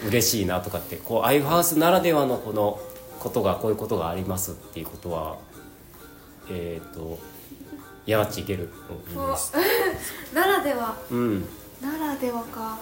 [0.00, 2.80] と嬉しいなとかってこうアイハウスならではのこの
[3.18, 5.38] ことがこういうことがありますっていうことは
[6.50, 7.18] えっ、と
[8.06, 8.68] やなっちいける。
[10.32, 10.96] ならでは。
[11.10, 11.40] うん。
[11.80, 12.78] ならではか。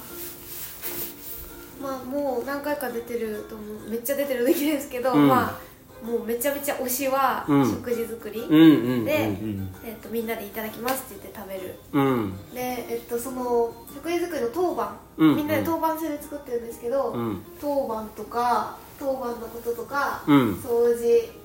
[1.83, 3.91] まあもう何回か出てると思う。
[3.91, 5.29] めっちゃ出てるできるんですけど、うん。
[5.29, 7.71] まあもうめちゃめちゃ推しはうん。
[7.71, 11.75] 食事作り、うんうんで、うんえっとみんなでいただきますって言って食べる。
[11.93, 12.33] うん。
[12.53, 15.37] で、えっと、その食事作りの当番、うん。
[15.37, 17.43] みんなで当番制で作ってるんですけど、うん。
[17.61, 20.55] 当番とか当番のこととか、うん。
[20.57, 21.44] 掃除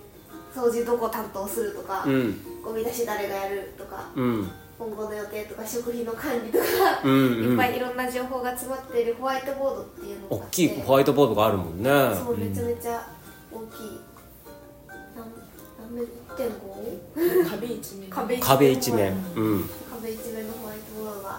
[0.53, 2.61] 掃除どこ担当するとか、うん。
[2.63, 4.49] ゴミ出し誰がやるとかうん。
[4.77, 6.65] 今後の予定とか食費の管理とか、
[7.03, 7.51] うんうん。
[7.51, 11.89] いっぱいいろんな情報が詰まっているホワイトボードっていうのがあ大ってきいホワイトボードがあるもんね。
[12.15, 13.07] そうめちゃめちゃ
[13.51, 13.99] 大きい。
[15.15, 15.25] 何
[15.79, 18.09] 何メ1.5壁一面。
[18.09, 19.13] 壁壁一面。
[19.35, 19.69] うん。
[19.91, 21.29] 壁一面のホワイトボードが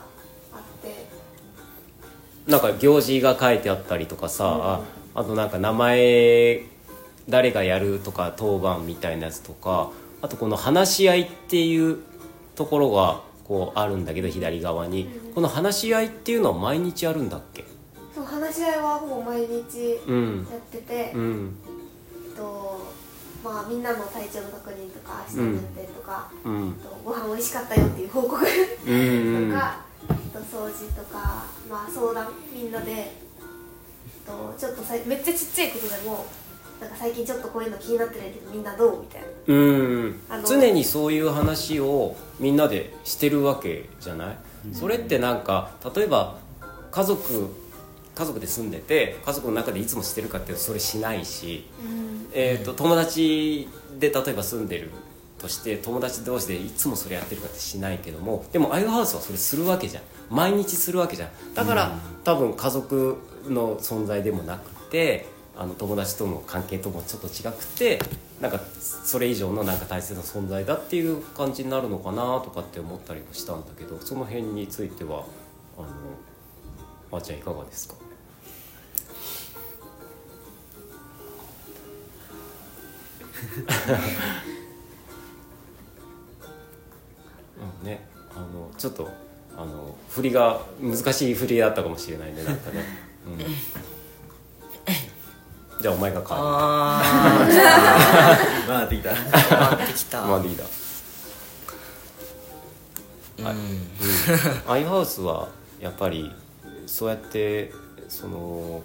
[0.53, 1.07] あって。
[2.47, 4.81] なんか行事が書いてあったりとかさ、
[5.15, 6.63] あとなんか名前
[7.31, 9.91] 誰がやるとか当番みたいなやつとか
[10.21, 11.99] あとこの話し合いっていう
[12.57, 17.65] ところがこうあるんだけど左側に、この話し合いっていうのは毎日あるんだっけ？
[18.15, 20.47] そう話し合いはほぼ毎日うん。
[20.51, 21.57] やってて、うん。
[22.29, 22.93] えっと
[23.43, 26.73] まあ、みんなの体調の確認とか明日の運転とか、うん。
[26.75, 28.47] とご飯美味しかったよっていう報告と
[28.87, 29.51] うん。
[29.51, 29.85] か、
[30.33, 33.13] と掃除とか、まあ、相談みんなで
[34.27, 36.27] とちょっとさいめっちゃちっちゃいことでも
[36.81, 39.29] なんか最近ちょっとこういうの気になってないけどみんなどうみたいな。
[39.47, 40.21] うん。
[40.47, 44.37] 常にそういう話をみんなでしてるわけじゃない、
[44.73, 46.39] それってなんか例えば
[46.91, 47.55] 家族
[48.15, 51.67] 家族で住んでて家族の中でいつもしてるかっていうとそれしないし、
[52.33, 54.91] えー、と友達で例えば住んでる
[55.39, 60.03] として友達同士でいつもそれやってるかってしないけどもでもアイハウスはそれするわけじゃん。
[60.31, 61.55] 毎日するわけじゃん。
[61.55, 63.17] だから、多分家族
[63.49, 65.27] の存在でもなくて
[65.61, 67.99] あの友達との関係ともちょっと違くて
[68.41, 75.27] なんかそれ以上のなんか大切な存在だっていう感じになるのかなとかって思ったりもしたんだけどその辺については
[75.77, 75.89] あの
[77.13, 77.95] あーちゃんいかがですか？
[87.83, 88.09] うんね。
[88.35, 89.11] あのちょっと
[89.59, 92.83] あの振りが難しい振りだったかもしれないねなんかね、
[93.27, 93.39] うん、
[95.81, 97.49] じゃあお前が変わあ
[98.69, 99.11] まあできた。
[99.11, 100.21] ー回ってきた。
[100.21, 105.49] るまあリーダーアイハウスは
[105.81, 106.31] やっぱり
[106.87, 107.73] そうやって
[108.09, 108.83] その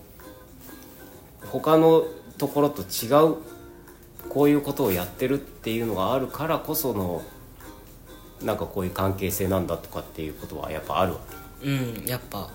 [1.51, 2.05] 他の
[2.37, 3.35] ところと違う
[4.29, 7.21] こういうことをやってるっていうのがあるからこその
[8.41, 11.19] なんかこういう関係性なんだとかっていうことはやっぱあるわ
[11.61, 12.49] うんやっぱ。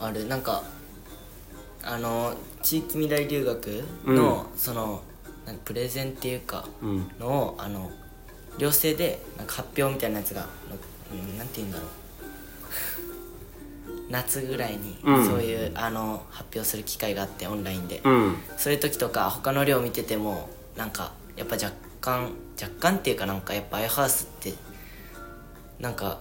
[0.00, 0.26] ある。
[0.26, 0.62] なんか
[1.82, 5.02] あの地域未来留学の、その
[5.46, 6.66] なんプレゼンっていうか
[7.18, 7.90] のをあの
[8.58, 10.46] 寮生でなんか発表みたいなやつが、
[11.12, 11.88] うん、なんて言うんだろう。
[14.10, 15.26] 夏ぐらいにうん。
[15.26, 18.36] そういう、あの発表する機会があってオンラインで、うん。
[18.58, 24.52] そういう時とか他の寮見ててもなんかやっぱ若干若干っていうかなんかやっぱアイハウスって
[25.80, 26.18] なんか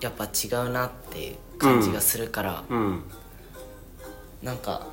[0.00, 3.02] やっぱ違うなっていう感じがするから、うん。
[4.42, 4.86] なんか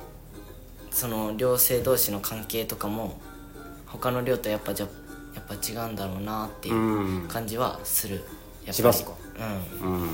[0.98, 3.20] その寮生同士の関係とかも
[3.86, 4.86] 他の寮とやっぱじゃ
[5.32, 7.28] やっぱ違うんだろうなっていううん。
[7.28, 8.72] 感じはする、やっぱり。
[8.74, 9.12] しますか？
[9.80, 9.92] うん。
[9.92, 10.08] うん。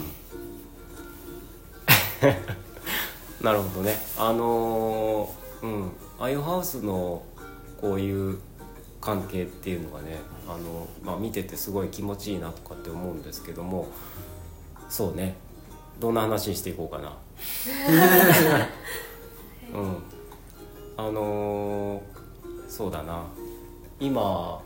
[3.40, 3.98] なるほどね。
[4.18, 5.92] あのーうん。
[6.20, 7.22] アイハウスの
[7.80, 8.38] こういう
[9.00, 13.88] 関係っていうのがねあの、まあ、見ててすごい気持ちいいなとかって思うんですけども
[14.90, 15.36] そうね。
[15.98, 17.16] どんな話にしていこうかな。
[19.74, 20.02] うん
[20.96, 22.14] あのー
[22.68, 23.24] そうだな。
[24.00, 24.60] 今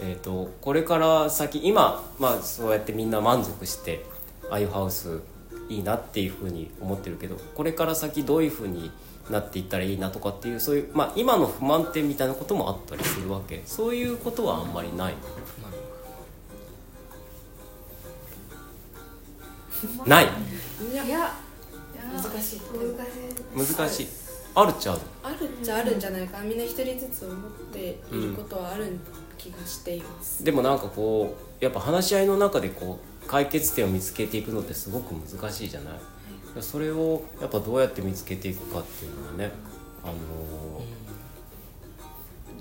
[0.00, 4.04] えー、とこれから先今、まあ、そうやってみんな満足して
[4.50, 5.20] ああいうハウス
[5.68, 8.90] いいなっていうふうに思ってるけどこれから先どういうふうに
[9.30, 13.62] なっていったらいいなとかっていうそういう、まあ、今の不満点みたいなこともあったりするわけ。
[13.66, 15.14] そういうことはあんまりない。
[20.06, 20.24] ない。
[20.92, 21.32] いやいや
[22.12, 22.60] 難しい。
[23.54, 23.74] 難しい。
[23.74, 24.25] 難しい
[24.56, 25.00] あるっちゃある。
[25.22, 27.36] あるっちゃあるんじゃないかなみんな一人ずつ思っ
[27.72, 28.98] ていることはある
[29.36, 35.94] 気がしています、でもなんかこうやっぱ話し合いの中でこう解決点を見つけていくのってすごく難しいじゃない、
[36.62, 39.50] それをやっぱどうやって見つけていくかっていうのはね
[40.02, 40.16] あのー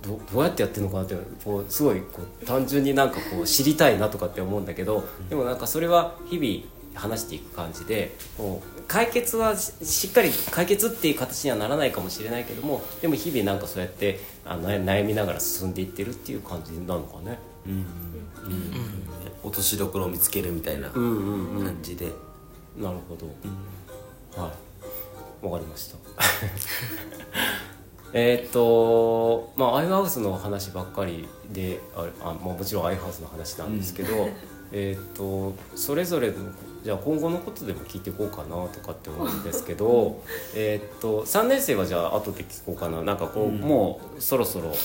[0.06, 17.40] どどうやってやってるのかなってこうすごいこう単純になんかこう知りたいなとかって思うんだけどでもなんかそれは日々話していく感じでこう解決はししっかり解決っていう形にはならないかもしれないけどもでも日々なんかそうやってあの悩みながら進んでいってるっていう感じなのかね。
[19.44, 21.66] 落としどころを見つけるみたいなうんうんうん。
[21.66, 22.06] 感じで、
[22.78, 23.28] なるほど、
[24.42, 24.52] は
[25.44, 25.46] い。
[25.46, 25.96] わかりました。
[28.14, 34.30] えーっとまあアイハウスの話ばっかりでああ、まあ、もちろんアイハウスの話なんですけど、
[34.72, 36.34] えーっとそれぞれの
[36.84, 40.22] じゃあ今後のことでも聞いていこうかなとかって思うんですけど
[40.56, 43.02] えーっと3年生はじゃあ後で聞こうかな。
[43.02, 44.76] なんかこう、もうそろそろね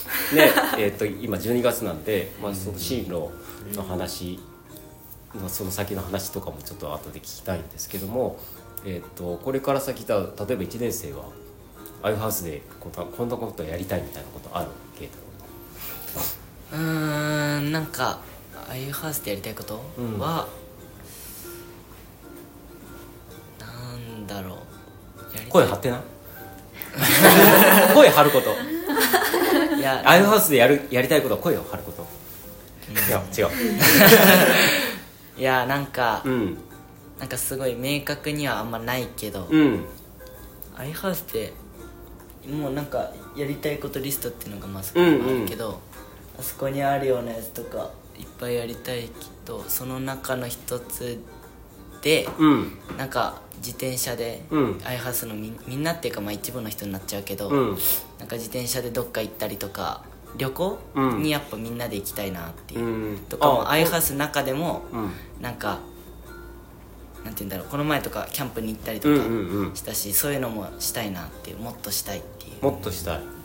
[0.79, 3.29] えーっと今12月なんで、まあ、その進路
[3.77, 4.39] の話、
[5.35, 8.39] まあその先の話とかもちょっと後で聞きたいんですけども、
[8.87, 11.25] えー、とこれから先だ例えば1年生は
[12.03, 14.71] アイハウスでこんなことやりたいみたいなことある？
[16.73, 16.79] うー
[17.61, 18.21] んなんか
[18.69, 20.19] ああいうハウスでやりたいことうん。
[20.19, 20.49] は、
[23.59, 23.67] な
[23.97, 25.51] んだろう。
[25.51, 26.01] 声張ってな。
[27.95, 28.55] 声張ること。
[29.77, 32.07] いやアイハウスでやるやりたいことは声を張ること。
[32.91, 33.49] いや違う
[35.39, 36.59] いやなんか、うん。
[37.19, 39.85] なんかすごい明確にはあんまないけど、うん。
[40.77, 41.53] アイハウスって
[42.49, 45.81] もうなんかやりたいことリストっていうのがまずあるけど、
[46.41, 47.91] あそこにあるようなやつとか。
[48.19, 49.11] いっぱいやりたいけ
[49.47, 51.19] どその中の一つ
[52.03, 52.79] でうん。
[52.99, 54.81] なんか自転車で、うん。
[54.85, 57.79] アイハウスのみみんなっていうかまあ一部の人になっちゃうけど、うん。
[58.19, 60.05] なんか自転車でどっか行ったりとか
[60.37, 61.23] 旅行、うん。
[61.23, 63.19] にやっぱみんなで行きたいなっていう、うん。
[63.29, 65.11] とかもあアイハウスの中でも、うん。
[65.41, 65.79] なんか
[67.25, 69.29] なんて言うんだろうこの前とかキャンプに行ったりとかうんう
[69.63, 69.77] んうん。
[69.77, 72.65] したし、そういうのもしたいなっていうもっとしたいっていう。
[72.65, 73.40] もっとしたい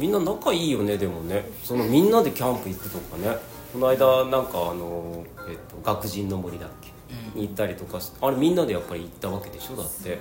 [0.00, 1.44] みんな仲いいよねでもね。
[1.62, 3.36] そのみんなでキャンプ行くとかね。
[3.74, 6.90] この間なんかあの、えっと、学人の森だっけ、
[7.38, 9.76] に行ったりとかしあれみんなでやっぱり行ったわけでしょ？
[9.76, 10.18] だって、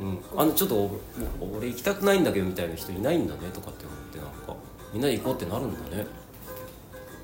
[0.00, 1.00] うん、あのちょっとお
[1.58, 4.56] 俺行きたくないんだけどみたいな人いないんだねとかって思ってなんか。
[4.92, 6.06] みんなで行こうってなるんだね。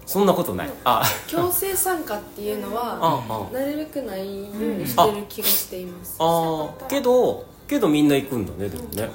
[0.06, 0.70] そんなことない。
[0.84, 1.02] あ。
[1.26, 3.22] 強制参加っていうのは
[3.52, 9.06] なるべくないようにしてる気がしています、ああけどけどみんな行くんだねでもね、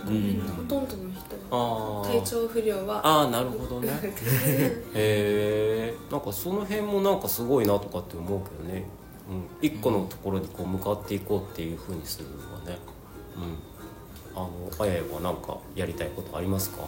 [0.55, 3.05] ほとんどの人はあ体調不良は。
[3.05, 3.89] ああなるほどね。
[4.93, 8.85] へえんかその辺もなんかすごいなとかって思うけどね、
[9.29, 12.77] うん、一個のところにこう向かっていこうっていうふうにするのはね。
[13.35, 13.73] うん。
[14.35, 14.49] あの
[14.79, 16.83] あややはなんかやりたいことありますか？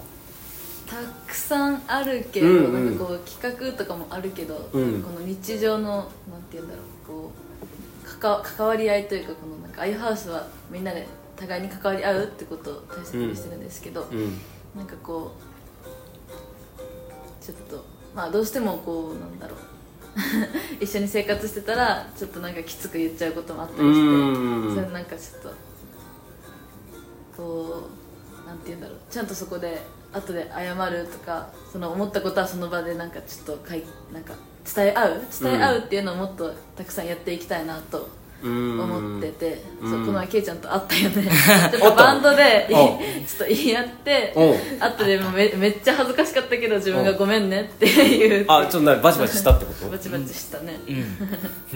[0.88, 0.96] た
[1.28, 5.02] くさんあるけど、うんうんなんかこう企画とかもあるけど、うん。
[5.02, 14.40] この日常のなんて言うんだろうこう関わ関わり合いというかこのなんかアイハウスはみんなで互いに関わり合うってことを大切にしてるんですけど、うん。
[14.76, 19.60] なんかこうちょっとまあどうしてもこうなんだろう。
[20.80, 24.76] 一緒に生活してたらちょっとなんかきつく言っちゃうこともあったりしてうん。
[24.76, 25.50] それなんかちょっと
[27.36, 27.90] こ
[28.44, 29.00] うなんて言うんだろう。
[29.10, 29.82] ちゃんとそこで
[30.14, 33.84] 後で謝るとかその思ったことはその場でなんかちょっとかい
[34.14, 34.34] なんか
[34.74, 38.06] 伝え合う伝え合うっていうのをもっとたくさんやっていきたいなとうん
[38.48, 39.92] 思ってて、うん。
[39.92, 41.32] そうこの前ケイちゃんと会ったよね。
[41.72, 42.98] ちょっとバンドでちょおっ
[43.40, 44.56] と言い合ってお。
[44.80, 48.46] 後でもうめめっちゃ恥ずかしかったけど自分がごめんねっていう。
[48.48, 49.90] あちょっとなバチバチしたってこと？
[49.90, 50.96] バチバチしたね、うん。
[50.96, 51.02] へ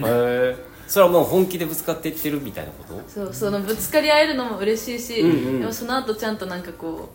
[0.00, 0.56] え
[0.86, 3.02] それはもう本気でぶつかっていってるみたいなこと？
[3.08, 5.60] そうそのぶつかり合えるのも嬉しいし、うんうん。
[5.60, 7.10] でもその後ちゃんとなんかこ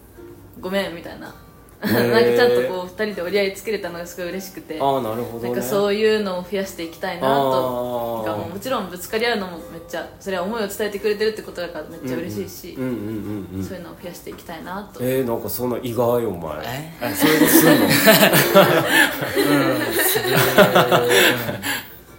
[0.57, 1.27] うごめんみたいな。
[1.27, 1.31] へ
[1.93, 4.79] なんーかちゃんとこう二人で折り合いつけれたのがすごい嬉しくて。
[4.81, 5.49] ああなるほどね。
[5.51, 16.57] なんかそういうのを増やしていきたいなとかもうもちろんぶつかり合うのもめっちゃそれは思いを伝えてくれてるってことだからめっちゃ嬉しいし、うんうんそういうのを増やしていきたいなと、えー、なんかそんな意外お前。
[16.63, 16.93] え？
[17.01, 17.87] えそういうのすんの？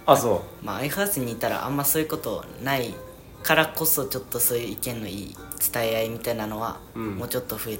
[0.05, 2.93] あそまあアイハウスにいたらあんまそういうことない
[3.43, 5.35] からこそちょっとそういう意見のいい
[5.73, 7.15] 伝え合いみたいなのは、うん。
[7.17, 7.79] もうちょっと増え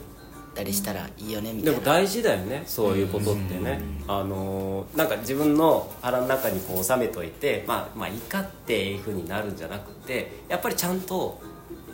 [0.57, 1.79] たりしたらいいよねうみたいな。
[1.79, 3.79] でも大事だよねそういうことってね。
[4.07, 11.39] あのーなんか自分の腹の中にこう収めといてまあまあいいかっていうふうになるんじゃなくてやっぱりちゃんと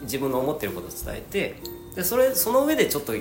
[0.03, 1.55] 自分の思ってることを伝えて
[1.95, 3.13] でそれその上でちょっと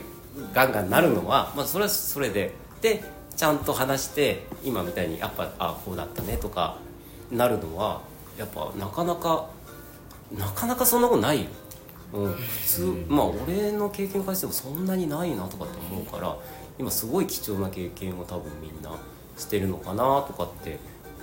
[0.53, 2.53] ガンガンなるのは、まあ、それはそれで。
[2.81, 3.03] で
[3.37, 6.77] ちゃんと話して今みたいにやっぱあこうだったねとか
[7.31, 8.03] なるのは
[8.39, 9.49] やっぱなかなか
[10.37, 11.51] なかなかそんなことないよ、
[12.13, 16.37] うん、普通まあ俺の経験からしてもそんなにないなとかって思うから
[16.79, 18.95] 今すごい貴重な経験を多分みんな
[19.37, 20.79] してるのかなとかって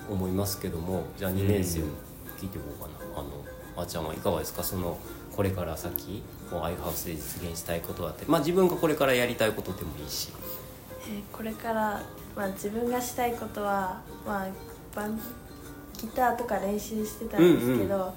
[0.10, 1.86] 思いますけどもじゃあ2年生も
[2.40, 3.30] 聞いていこうかな、あの
[3.78, 4.64] あーちゃんはいかがですか？
[4.64, 4.98] その
[5.36, 8.26] これから先こうアイハウスで実現したいことだって。
[8.28, 10.30] まあ自分がこれからやりたいことでもいいし。
[11.04, 12.02] えーこれから、
[12.36, 14.48] まあ、自分がしたいことは、まあ、
[14.96, 15.20] バン
[16.00, 18.14] ギターとか練習してたんですけど、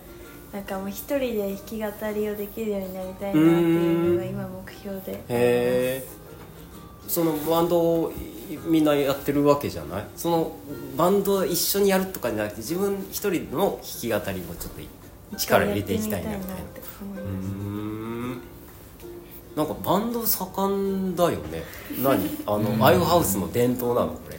[0.53, 6.05] なんかもう一人で弾き語りをできるようになりたいなっていうのが今目標でへえ
[7.09, 8.13] そのバンドを
[8.67, 10.05] みんなやってるわけじゃない？
[10.15, 10.53] その
[10.97, 14.73] バンド一緒にやるとかじゃなくて自分一人の弾き語りもちょっ
[15.31, 16.63] と力入れていきたいなみたいな。
[16.63, 18.41] って思いうーますん。
[19.57, 21.63] なんかバンド盛んだよね。
[22.03, 22.21] 何？
[22.47, 24.39] あのアイハウスの伝統なのこれ。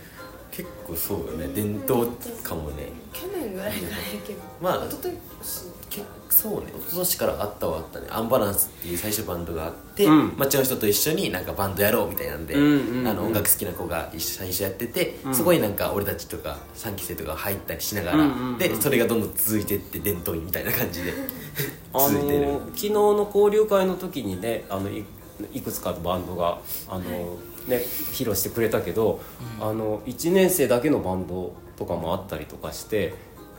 [0.51, 1.47] 結構そうよね。
[1.47, 2.07] 伝統
[2.43, 2.89] かもね。
[3.11, 4.39] 去年ぐらいからやけど。
[4.61, 4.85] まあ。
[4.85, 5.72] 一昨年？
[5.93, 6.73] 結そうね。
[6.75, 8.07] 一昨年からあったはあったね。
[8.09, 10.33] アンバランスっていう最初バンドがあって、うん。
[10.35, 13.07] 街の人と一緒になんかバンドやろうみたいなんで、うんうんうん。
[13.07, 18.57] あの音楽好きな子が一緒最初やってて、そこになんか俺たちとか3期生とか入ったりしながら、うんうんうん。
[18.57, 21.13] でそれがどんどん続いてって伝統みたいな感じで
[21.93, 22.47] あの続いてる。
[22.69, 25.05] 昨日の交流会の時にねあのい
[25.53, 27.03] いくつかのバンドがあの、
[27.67, 29.21] ね、披露してくれたけど、
[29.59, 33.13] あの1年生だけのバンドとかもあったりとかして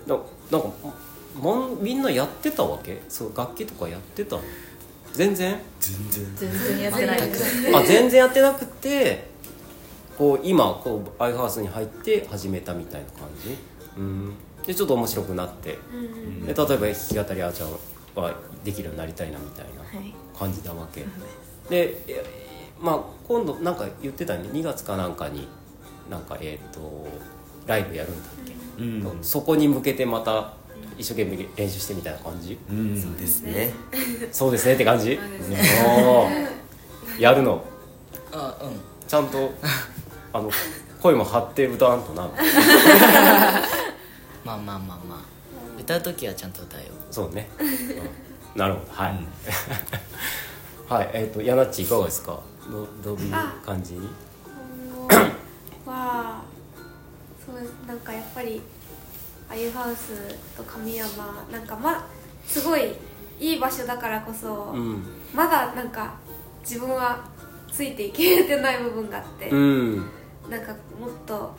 [0.07, 0.19] な
[0.51, 0.69] なんか
[1.43, 3.03] まんみんなやってたわけ？
[3.09, 4.43] そう楽器とかやってたの？
[5.13, 5.59] 全然？
[5.81, 6.37] 全然。
[6.37, 7.21] 全然やってない。
[7.21, 9.29] ですあ全然やってなくて
[10.17, 13.57] こう今こうアイハウスに入って始めたみたいな感じ？
[13.97, 14.35] うん。
[14.67, 17.71] でちょっと面白くなって、で例えば弾き語りあーちゃん
[18.15, 20.15] はできるようになりたいなみたいなはい。
[20.39, 21.05] 感じなわけ。
[21.69, 22.25] でえ
[22.81, 25.49] まあ今度なんか言ってたね？2月かなんかに
[26.09, 27.07] なんかえっ、と
[27.67, 29.19] ライブやるんだっけ、うん。
[29.23, 30.55] そこに向けてまた
[30.99, 32.59] 一生懸命練習してみたいな感じ？
[32.69, 33.17] うん。
[33.17, 33.73] ですね。
[34.33, 34.75] そうですね。
[34.75, 35.19] って感じ？
[37.19, 37.65] やるの？
[38.33, 38.81] あうん。
[39.07, 39.53] ちゃんと
[40.33, 40.51] あの
[41.01, 42.29] 声も張って歌わんとな。
[44.45, 45.19] まあまあまあまあ。
[45.81, 46.87] 歌う時はちゃんと歌うよ。
[47.11, 48.59] そうね、うん。
[48.59, 48.87] なるほど。
[48.93, 49.19] はい、
[50.89, 51.11] はい。
[51.13, 52.41] えっ、とヤナッチいかがですか？
[52.71, 53.33] どどういう
[53.65, 54.09] 感じに？
[55.09, 56.43] 今後は
[57.45, 58.63] そうなんかやっぱり
[59.49, 60.13] あゆハウス
[60.57, 62.07] と神山なんかま
[62.47, 62.93] すごい
[63.41, 65.03] いい場所だからこそ、うん。
[65.35, 66.15] まだなんか
[66.61, 67.25] 自分は
[67.71, 69.97] ついていけてない部分があって、うん。
[70.49, 71.55] なんかもっと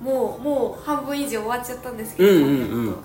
[0.00, 2.96] もうもう半分以上終わっちゃったんですけど、うんうんうん。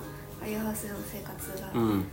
[0.42, 2.04] あゆハウスでの生活が、うん。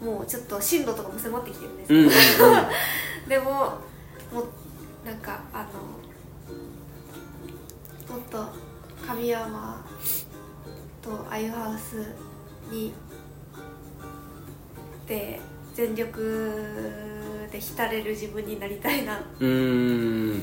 [0.00, 2.68] もうちょっと進路とかも迫ってきてるんですうんけど、うんうん。
[3.28, 3.50] でも
[4.32, 5.66] もうなんかあ
[8.08, 8.44] のもっと
[9.06, 9.84] 神山
[11.08, 12.14] とあゆハウス
[12.70, 12.92] に
[15.06, 15.40] で
[15.72, 19.16] 全力で浸れる自分になりたいな。
[19.16, 20.36] と思っ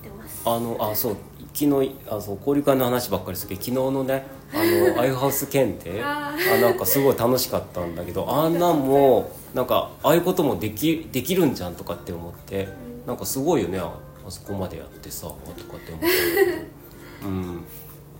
[0.00, 0.42] てます。
[0.44, 1.16] あのあそう
[1.52, 12.68] 昨日あそう交流会の話ばっかりですけど昨日のねあの アイハウス検定ああなんかすごい楽しかったんだけど あんなんもなんかああいうこともできできるんじゃんとかって思って
[13.06, 13.92] なんかすごいよねあ
[14.24, 17.64] あそこまでやってさとかって思ったんだけどうん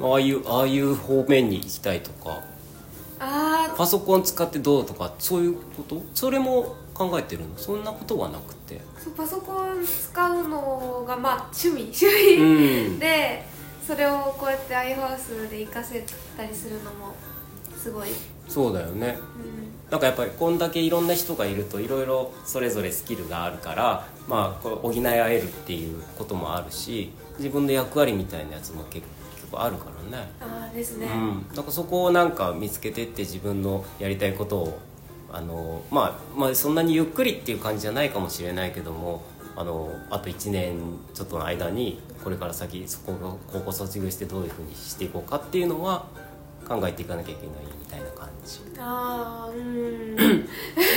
[0.01, 2.43] ああいうああいう方面に行きたいとか。
[3.21, 6.03] あパソコン使ってどうとかそういうこと？
[6.15, 7.49] それも考えてるの？
[7.57, 8.77] そんなことはなくて。
[8.77, 11.93] ーそうパソコン使うのがまあ趣味。
[11.93, 13.45] 趣味、うんで
[13.87, 16.05] それをこうやってアイハウスで活かせ
[16.37, 17.15] たりするのも
[17.75, 18.09] すごい、
[18.47, 19.19] そうだよね。
[19.37, 29.07] うん、なんかやっぱりこんだけいろんな人がいるといろいろそれぞれスキルがあるからまあこう補い合えるっていうこともあるし自分の役割みたいなやつも結
[29.51, 34.79] 構あるからね、ああですね、うん、なんかそこをなんか見つけてって自分のやりたいことを
[35.33, 39.23] あの、まあ、まあそんなにゆっくりっていう感じじゃないかもしれないけども
[39.57, 40.79] あのあと1年
[41.15, 46.07] ちょっとの間にこれから先そこが高校卒業してどういうふうにしていこうかっていうのは
[46.67, 48.61] 考えていかなきゃいけないみたいな感じ。
[48.79, 50.17] ああうん。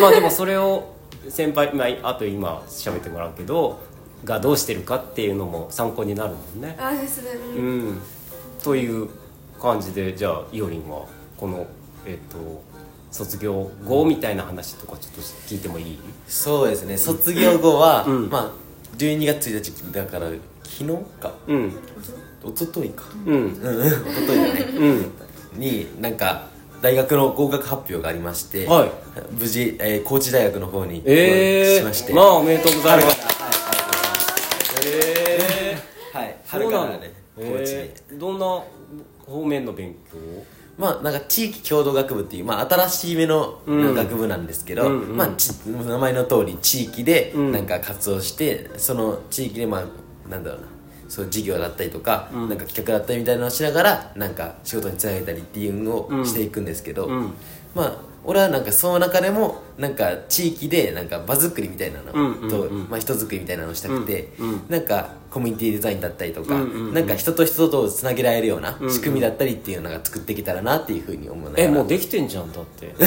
[0.01, 0.95] まあでもそれを
[1.29, 3.79] 先輩、まあ、あと今喋ってもらうけど
[4.25, 6.75] がどうしてるかっていうのも参考になるもんね。
[6.79, 7.31] ああですね。
[7.31, 8.01] ううん、ん、
[8.63, 9.09] という
[9.61, 11.05] 感じでじゃあいおりんは
[11.37, 11.65] この、
[12.05, 12.63] えっと
[13.11, 15.99] 卒業後みたいな話とかちょっと聞いてもいい？
[16.27, 16.95] そうですね。
[16.97, 18.29] 卒業後は、うん。
[18.29, 20.27] まあ12月1日だから
[20.63, 20.85] 昨日
[21.19, 21.33] か。
[21.47, 21.73] うん。
[22.45, 23.03] 一昨日か。
[23.25, 23.33] うん。
[23.33, 23.43] うん。
[23.43, 24.61] うん一昨日だね。
[24.77, 24.85] う
[25.57, 25.59] ん。
[25.59, 26.47] になんか
[26.81, 28.91] 大学の合格発表がありまして、はい。
[29.37, 32.13] 無事、えー高知大学の方にえしまして。
[32.13, 33.31] えまあおめでとうございますは
[34.83, 35.77] いえ
[36.13, 38.45] はいそうなの春からね高知に、えーどんな
[39.25, 40.17] 方面の勉強
[40.77, 43.95] まあなんか地域共同学部っていう、まあ、新しい目のうん。
[43.95, 45.17] 学部なんですけど、うんうん。
[45.17, 47.51] まあ、ち名前の通り地域でうん。
[47.51, 50.67] なんか活動して、その地域でまあなんだろうな
[51.09, 52.49] そう事業だったりとか、うん。
[52.49, 57.33] なんか企画だったりみたいなのをしながらなんか仕事につなげたりっていうのをしていくんですけど、うん。
[57.73, 62.89] まあ俺はなんかその中でもなんか地域でなんか場作りみたいなのと、うんうんうん。
[62.89, 64.61] まあ、人作りみたいなのをしたくて、うんうん。
[64.69, 68.93] なんかコミュニティデザインだったりとか、うんうんうんなんか人と人とつなげられるようなうんうん。
[68.93, 72.93] 仕組みだったりっていうのが作っていけたらなっていうふうに思うえもうできてんじゃんだって。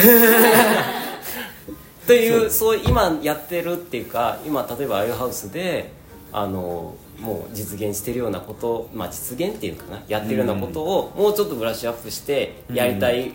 [2.03, 2.79] っていうそう。
[2.85, 5.91] 今やってるっていうか今例えばああいうハウスで
[6.33, 13.31] あのもう実現してるようなことまあ実現っていうかなやってるようなことをもうちょっとブラッシュアップしてやりたい、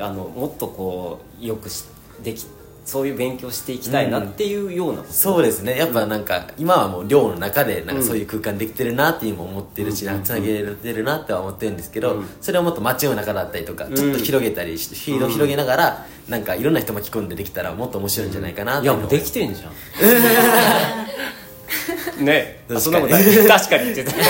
[0.00, 1.84] あのもっとこうよくし
[2.22, 2.46] でき
[2.88, 5.76] そういう勉強していきたいなっていうようなこと、そうですね。
[5.76, 10.22] やっぱなんか今はもう寮の中でなんかそういう空間できてるなっていうのも思ってるし、うん。
[10.22, 12.28] つなげれてるなっては思ってるんですけど、うん。
[12.40, 13.94] それをもっと街の中だったりとかん。
[13.94, 19.72] ちょっと広げたりしフィードを広げながらなんかいろんな人巻き込んでできたらもっと面白いんじゃないかなっていやもうできてんじゃん。
[22.24, 22.64] ね。
[22.78, 23.24] そんなことない。
[23.24, 24.22] 確かにって言って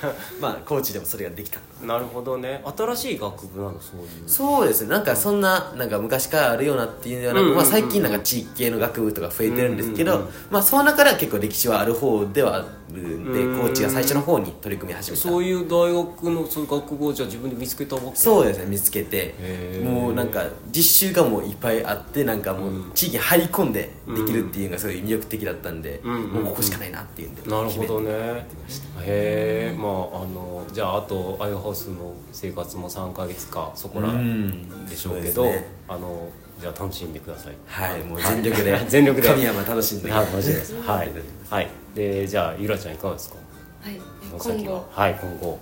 [0.40, 1.58] まあ高知でもそれができた。
[1.80, 2.62] たなるほどね。
[2.76, 4.08] 新しい学部なのそういう。
[4.26, 4.90] そうですね。
[4.90, 15.22] なんかそんななんか昔からあるようなっていうのではなく、最近なんか地域系の学部とか増えてるんですけど、まあ、その中では結構歴史はある方ではあるんでうん高知が最初の方に取り組み始めた。
[15.22, 19.34] そういう大学のそういう学部をじゃあ自分で見つけたわけそうですね見つけて。
[19.84, 22.90] もうなんか実習がもういっぱいあってなんかもううん。
[22.94, 28.10] 地域に入り込んでできるっていうのがすごい魅力的だったんで、もうここしかないなっていうんでなるほどね。
[29.00, 34.86] へえまああのじゃああとアイハウスの生活も3か月かそこらうん。
[34.86, 35.66] でしょうけど、ね。
[35.88, 36.28] あの
[36.60, 37.54] じゃあ楽しんでください。
[37.66, 38.78] はいもう全力で。
[38.88, 39.28] 全力で。
[39.28, 40.10] 神山楽しんで。
[40.12, 40.26] はい。
[40.26, 41.12] はい、
[41.50, 43.36] はい、でじゃあゆらちゃんいかがですか？
[43.82, 44.00] はい。
[44.38, 44.74] 今後。
[44.74, 45.58] ははい今後。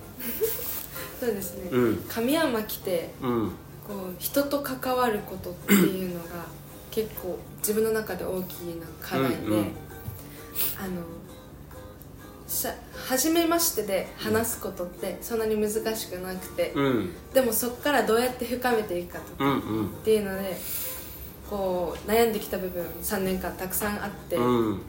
[1.20, 1.96] そうですね、うん。
[2.08, 3.52] 神山来てうん。
[3.86, 6.44] こう人と関わることっていうのが
[6.90, 9.58] 結構自分の中で大きな課題で、うんうん。
[10.78, 11.02] あの
[13.06, 17.10] 初めましてで話すことってそんなに難しくなくて、うん。
[17.34, 19.86] でもそこからどうやって深めていくかとかうんうん。
[19.88, 20.56] っていうので
[21.48, 24.80] こう悩んできた部分3年間たくさんあって、うん。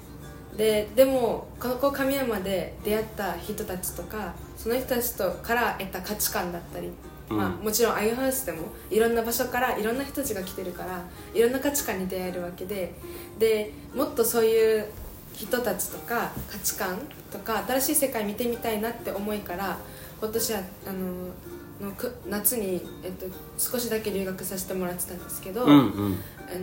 [0.57, 6.91] ででもここ神山で出会った人たちとかその人たちとから得た価値観だったり、
[7.29, 7.37] うん。
[7.37, 11.03] まあ、もちろんアイハウスでもいろんな場所からいろんな人たちが来てるから
[11.33, 12.93] いろんな価値観に出会えるわけで
[13.37, 14.85] でもっとそういう
[15.39, 16.99] 人たちとか価値観
[17.31, 19.77] とか新しい世界見てみたいなって思いから
[20.19, 23.25] 今年はあののく夏に、えっと、
[23.57, 25.75] 少しだけ留学させてもらってたんですけど、うんう
[26.09, 26.17] ん。
[26.49, 26.53] あ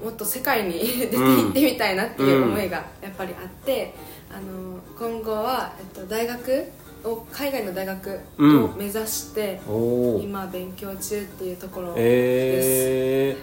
[0.00, 3.92] のもっと世界に出 て行ってみたいなっていう思いがやっぱりあって、
[4.30, 6.64] あの今後は、えっと、大学
[7.04, 13.36] を海外の大学を目指して、おお今勉強中っていうところです、え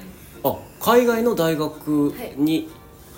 [0.44, 2.70] ー、あ海外の大学に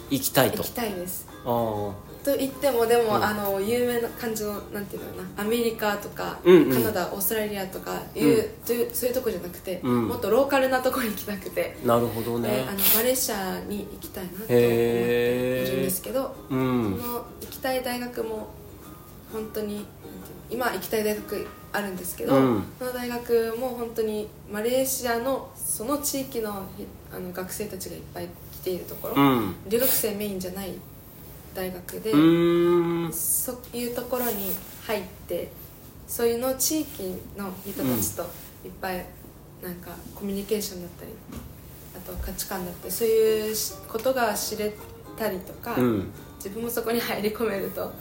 [0.10, 1.28] 行きたいと、行きたいです。
[1.46, 1.94] あ
[2.26, 3.24] と言ってもでも、うん。
[3.24, 6.74] あの有名な感じのなんていうのかなアメリカとか、うんうん。
[6.74, 8.46] カナダオーストラリアとかいう、うん。
[8.66, 10.08] そういうそういうとこじゃなくて、うん。
[10.08, 12.50] もっとローカルなところに行きたくて、あなるほどね。
[12.50, 18.48] であのマレーシアに行きたいなと思っているんですけど、うこんの行きたい大学も
[19.32, 19.86] 本当に
[20.50, 22.64] 今行きたい大学あるんですけど、うん。
[22.80, 28.30] その大学も本当にマレーシアのその地域のひあの学生たちがいっぱい
[28.66, 29.56] 来ているところ、うん。
[29.70, 30.74] 留学生メインじゃない
[31.54, 32.12] 大学で、
[33.14, 34.52] そういうところに
[34.88, 35.52] 入って
[36.08, 37.04] そういうの地域
[37.38, 38.24] の人たちと
[38.66, 39.06] いっぱい
[39.64, 41.12] なんかコミュニケーションだったり
[41.96, 44.74] あと価値観だったりそういうしことが知れ
[45.18, 46.08] たりとか、うん。
[46.38, 47.92] 自分もそこに入り込めると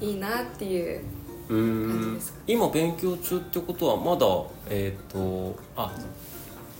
[0.00, 1.00] いいなっていう
[1.48, 2.38] 感じですか？
[2.46, 4.26] 今勉強中ってことはまだ
[4.68, 5.94] えっ、とあ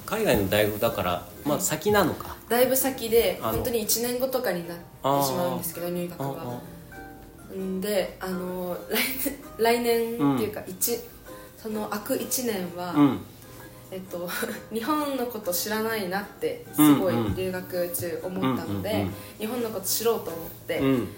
[0.04, 4.82] 海外の大学だからまあ先なのかだいぶ先で本当に1年後とかになって
[5.26, 6.60] しまうんですけど入学あは。
[7.56, 8.76] んであの
[9.58, 10.98] 来年来年っていうか、一
[11.56, 13.20] その空く1年は、あうん。
[13.90, 14.28] えっと、
[14.72, 17.26] 日本のこと知らないなってすごいうん。
[17.26, 19.12] うん留学中思ったので、うんうんうん。
[19.38, 21.08] 日本のこと知ろうと思って、うん。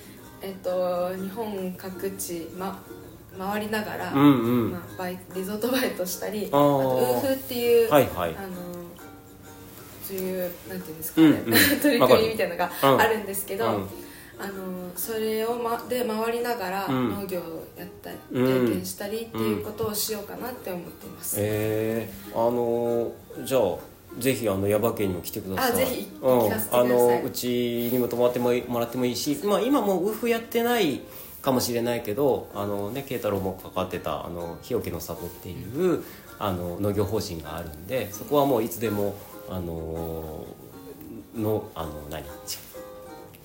[0.42, 2.82] えっと、日本各地、ま、
[3.38, 4.72] 回りながら、うんうん。
[4.72, 8.36] まあ、バイリゾートバイトしたりあとウーフっていう、はいはい。
[8.36, 8.75] あの
[10.06, 11.60] そういうなんていうんですかね、うんうん。
[11.80, 13.00] 取り組みみたいなのがうん。
[13.00, 13.72] あるんですけど、うん。
[14.38, 17.10] あのそれを、ま、で回りながらうん。
[17.14, 21.36] 農業をやったり、うん経験したりっていうことをしようかなって思っています。
[21.38, 23.12] えー、あの
[23.44, 25.72] じゃあぜひあの耶馬県にも来てください。
[25.72, 31.00] あぜひあのうちにも泊まってももらってもいいし、まあ、今もうウーフやってない
[31.42, 36.02] かもしれないけどあのね慶太郎も関わってたあの日置の里っていう
[36.38, 39.14] あの農業法人があるんでそこはもういつでも
[39.48, 40.44] あの
[41.36, 42.24] のあの何？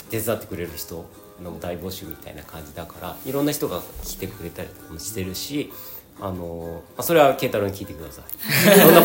[0.09, 1.05] 手伝ってくれる人
[1.41, 5.71] の大募集みたいな感じだからいろんな人が来てくれたりとかもしてるし
[6.19, 8.25] あのまあそれは慶太郎に聞いてください。
[8.77, 9.01] どんな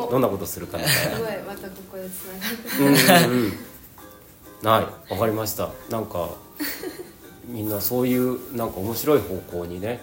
[0.00, 1.16] ことどんなことするかみたいな。
[1.16, 3.52] すごいまたここでつながってうんうんうん。
[4.68, 5.12] はい。
[5.12, 5.68] わかりました。
[5.90, 6.30] なんか
[7.46, 10.00] みんなそういうなんか面白い方向にね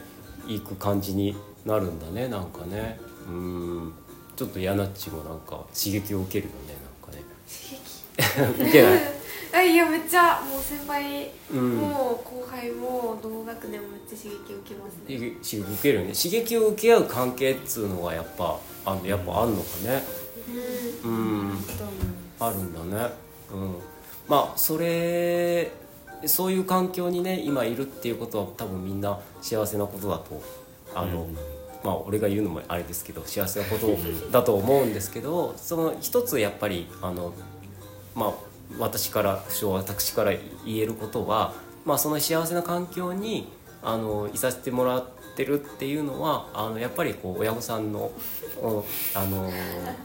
[0.48, 1.36] 行く感じに
[1.66, 3.00] なるんだねなんかね。
[3.28, 3.94] うん
[4.42, 8.66] ちょっとヤナッチもなんか刺激を受けるよねなんかね。
[8.66, 9.02] 受けない
[9.54, 11.78] あいやめっちゃもう先輩うん。
[11.78, 15.36] も後輩も同学年もめっちゃ刺激受けますね。
[15.44, 16.14] 刺激受けるよね。
[16.14, 20.04] 刺激を受け合う関係っつうのがやっぱあのやっぱあんのかね。
[21.04, 21.52] うん。
[21.78, 21.96] と思い
[22.40, 23.14] ますあるんだね。
[23.54, 23.76] うん。
[24.28, 25.70] まあそれ
[26.26, 30.42] そういう環境にね今いるっていうことは多分みんな幸せなことだと
[30.96, 31.28] あの、
[31.84, 33.98] まあ俺が言うのもあれですけど幸せなこと
[34.32, 37.34] だと思うんですけどその一つやっぱりあの
[38.16, 38.34] まあ
[38.80, 40.32] 私から不詳私から
[40.66, 41.54] 言えることは、
[41.86, 43.52] まあ、その幸せな環境に
[43.84, 45.06] あのいさせてもらっ
[45.36, 48.12] てるっていうのはあのやっぱりこう親御さんの
[49.16, 49.52] あの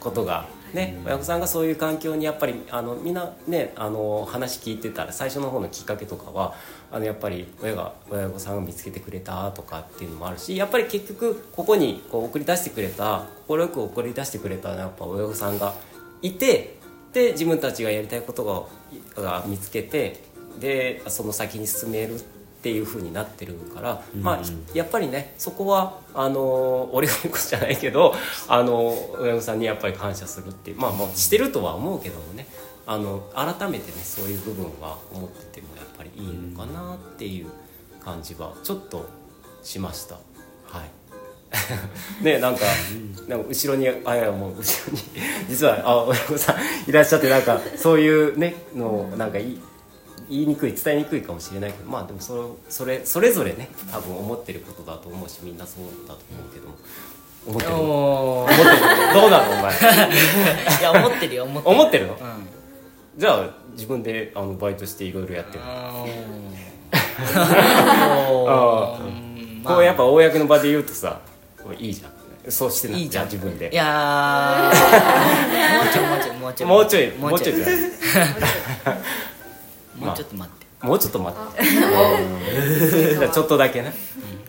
[0.01, 0.47] ことが
[0.77, 6.55] ね親御さんがそういう環境にやっぱりあのみんなねあの話聞いてたら最初の方のきっかけとかは
[6.93, 15.75] あのやっぱり親が親御さんが見つけてくれたとかっていうのもあるしやっぱり結局ここにこう送り出してくれた快く送り出してくれたやっぱ親御さんが
[16.23, 16.77] いて
[17.13, 18.69] で自分たちがやりたいこと
[19.17, 20.23] がが見つけて
[20.61, 22.19] でその先に進めるっ
[22.63, 24.41] ていう風になってるから、まあ
[24.75, 28.15] やっぱりねそこはあの俺が言うことじゃないけど
[28.49, 28.89] あの
[29.21, 32.47] 親御さんにやっぱり感謝するってまあまあしてるとは思うけどもね
[32.87, 37.47] あの改めてねそういう部分は思っててもやっぱりいいのかなっていう
[38.01, 39.09] 感じはちょっと
[39.63, 40.15] しました。
[40.15, 40.91] はい。
[42.23, 42.65] ねなんか
[43.29, 45.03] なんか後ろにあいやもう後ろに
[45.49, 49.61] 実はあ親御さんいらっしゃってなんかそういうねのをなんかいい
[50.29, 56.75] 言いにくい伝えにくいかもしれないけどまあでもそれそれそれぞれね多分思ってることだと思うしみんなそうだと思うけども
[57.47, 57.75] 思ってる？
[57.75, 58.61] 思おってる？
[59.15, 59.53] どうなの？
[59.53, 59.73] お前。
[59.73, 61.75] ー いや思ってるよ思ってる。
[61.77, 62.15] 思ってるの？
[62.15, 62.19] うん。
[63.17, 65.61] じゃあ自分であのバイトしていろいろやってる
[69.65, 71.21] こうやっぱ公の場で言うとさ
[71.79, 72.13] いいじゃん。
[72.51, 73.25] そうしてないいいじゃん。
[73.25, 73.71] 自分で。
[73.73, 75.79] いやー。
[75.79, 76.69] もうちょいもうちょいもうちょい。
[76.69, 77.87] もうちょいもうちょいもうちょい
[79.99, 80.67] もうちょっと待って。
[80.87, 83.29] もうちょっと待って。
[83.33, 83.95] ちょっとだけね、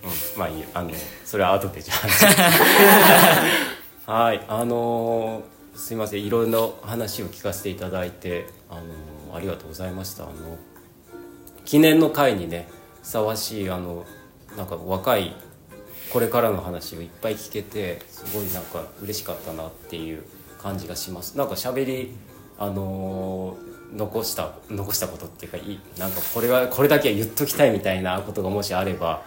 [0.04, 0.40] うん。
[0.40, 0.92] まあいいよあの
[1.26, 1.94] それは後でじゃ
[4.06, 4.12] あ。
[4.24, 4.46] はい。
[4.48, 6.26] あのーすいません。
[6.26, 10.24] いろんな話を聞かせていただいてあのーありがとうございました。
[10.24, 10.34] あの
[11.66, 12.68] 記念の会にね
[13.02, 14.06] ふさわしいあの
[14.58, 15.36] なんか若い
[16.12, 20.24] これからの話をいっぱい聞けてすごいなんか嬉しかったなっていう
[20.62, 21.38] 感じがします。
[21.38, 22.16] なんか喋り
[22.60, 29.22] あのー残した残したことっていうかいいなんかこれはこれだけは言っときたいみたいなことがもしあれば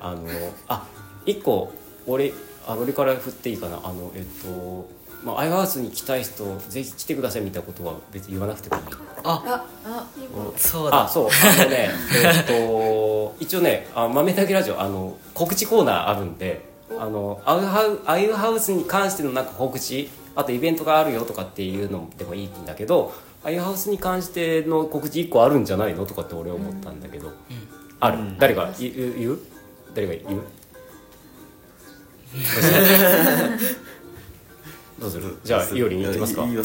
[0.00, 0.86] あのーあ
[1.26, 1.72] 一個
[2.06, 2.32] 俺
[2.66, 3.80] あ俺から振っていいかな。
[3.82, 4.88] あのえっと
[5.24, 8.82] まあ、アイハウスに来たい人ぜひ来てくださいみたいなことは別に言わなくてもいい。
[9.24, 10.06] ああ
[10.56, 11.04] そうだ。
[11.04, 11.28] あそう。
[11.28, 11.90] あのね
[12.22, 16.60] えっと一応ねあ豆だけラジオあの告知コーナーあるんで
[16.98, 23.12] あのアウハウアイハウスに関してのなんか告知あとイベントがあるよとかっていうのでもいいんだけど
[23.44, 27.30] アイハウスに関しての告知1個あるんじゃないのとかって俺は思ったんだけど、
[28.00, 28.90] ある、誰が言
[29.32, 29.38] う？
[29.94, 30.42] 誰が言う？
[34.98, 35.36] どうする？
[35.44, 36.44] じゃあいおりん言ってますか。
[36.44, 36.56] いい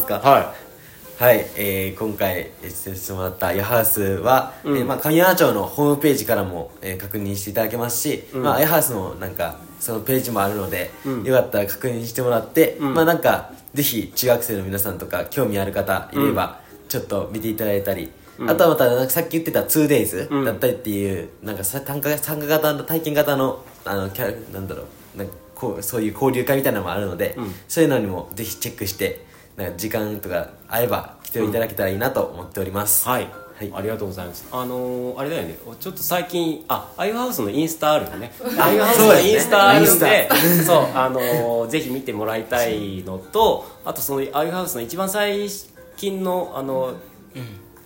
[1.20, 4.78] はい、えー今回出演してもらったヤハウスは、うん。
[4.78, 8.44] えーまあ、神山町のホームページからも、えー確認していただけますし、うん。
[8.44, 11.24] まあ、ヤハウスのなんかそのページもあるので、うん。
[11.24, 12.94] よかったら確認してもらって、うん。
[12.94, 18.50] まあなんかぜひ中学生の皆さんとか興味ある方いれば、ちょっと見ていただいたり、うん。
[18.50, 20.46] あとはまたなんかさっき言ってた 2days うん。
[20.46, 24.84] だったりっていう、なんかさ参加参加型の体験型のあのキャなんだろ
[25.16, 27.54] うなんかこうそういう交流会みたいなのもあるので、うん。
[27.68, 29.26] そういうのにもぜひチェックして
[29.56, 33.28] なんか時間とか合えば来ていただけたらいいなと思っております、はい、
[33.60, 33.72] はい。
[33.76, 34.48] ありがとうございます。
[34.54, 35.58] あのーあれだよね。
[35.82, 38.32] ちょっと最近あアイハウスのインスタあるよね。
[38.58, 40.30] アイハウスのインスタあるんで
[40.66, 45.50] そうあのーぜひ見てもらいたいのとあとそのアイハウスの一番最
[45.98, 46.94] 近のあの、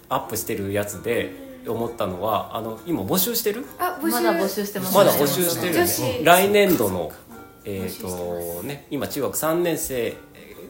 [0.10, 1.32] アップしてるやつで
[1.68, 3.66] 思ったのはあの今募集してる？
[3.80, 4.12] あ募集。
[4.12, 4.96] まだ募集してます。
[4.96, 5.76] まだ募集してる
[6.20, 6.22] ね。
[6.24, 7.12] 来年度の
[7.66, 10.14] えっ、とね今中学3年生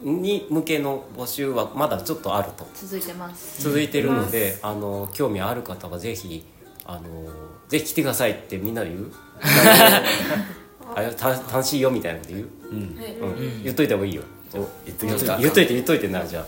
[0.04, 2.68] に向けの募集はまだちょっとあると。
[2.76, 3.62] 続いてます。
[3.64, 6.45] 続いてるので、あの興味ある方はぜひ
[6.86, 7.01] あの
[7.70, 9.12] ぜひ来てくださいってみんなで言う？
[10.95, 12.95] あれた楽しいよみたいなこと言う、うん。
[12.99, 13.14] はい。
[13.16, 13.64] うん。
[13.64, 14.22] 言っといた方がいいよ。
[14.54, 16.45] お言っときますか言っといて言っといてなじゃあ。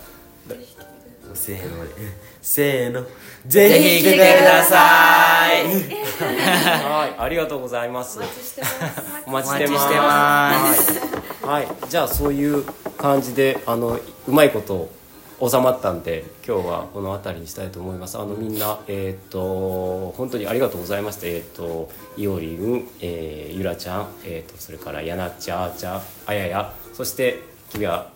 [1.34, 1.84] せーの。
[1.84, 1.90] で
[2.40, 3.02] せーの。
[3.46, 5.64] ぜぜひ来てください。
[6.22, 7.20] はい。
[7.20, 8.18] ありがとうございます。
[8.18, 9.02] お待ちしてます。
[9.26, 11.15] お待ちしてます
[11.46, 12.64] はい、はい、じゃあそういう
[12.98, 14.90] 感じであのうまいこと
[15.38, 18.18] 収まったんで今日はこの辺りにしたいと思います。
[18.18, 21.26] あのみんなえっ、と本当にありがとうございました。
[21.26, 28.10] えっ、といおりん、えーゆらちゃん、えー、とそれからやなっちゃあーちゃんあややそして君は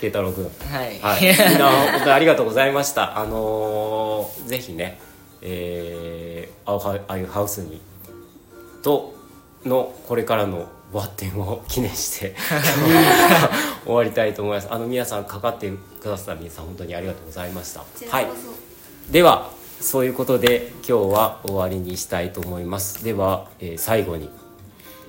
[0.00, 0.98] 慶太郎君はい。
[1.00, 3.18] はい、みんな本当にありがとうございました。
[3.18, 5.00] あのーぜひね、
[5.40, 7.80] えー、アウハアイハウスに
[8.82, 9.14] と
[9.64, 12.34] のこれからのバッテンを記念して
[13.84, 14.68] 終わりたいと思います。
[14.70, 17.84] あの皆さんかかってくださった皆さん本当にありがとうございました。
[18.10, 18.26] はい。
[19.10, 23.04] ではそういうことで今日は終わりにしたいと思います。
[23.04, 24.30] では、えー最後に、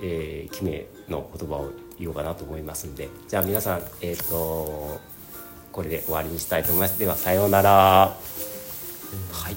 [0.01, 4.99] えー、決めの言葉を言おうかなと思いますんでじゃあ皆さんえっ、と
[5.71, 8.15] これで終わりにしたいと思いますではさようならは
[9.49, 9.55] い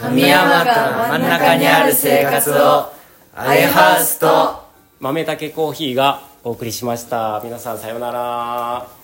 [0.00, 2.92] 神山が真ん中にある生活を
[3.34, 4.63] アイハウスと
[5.00, 7.40] 豆たけコーヒーがお送りしました。
[7.42, 9.03] 皆さんさようなら。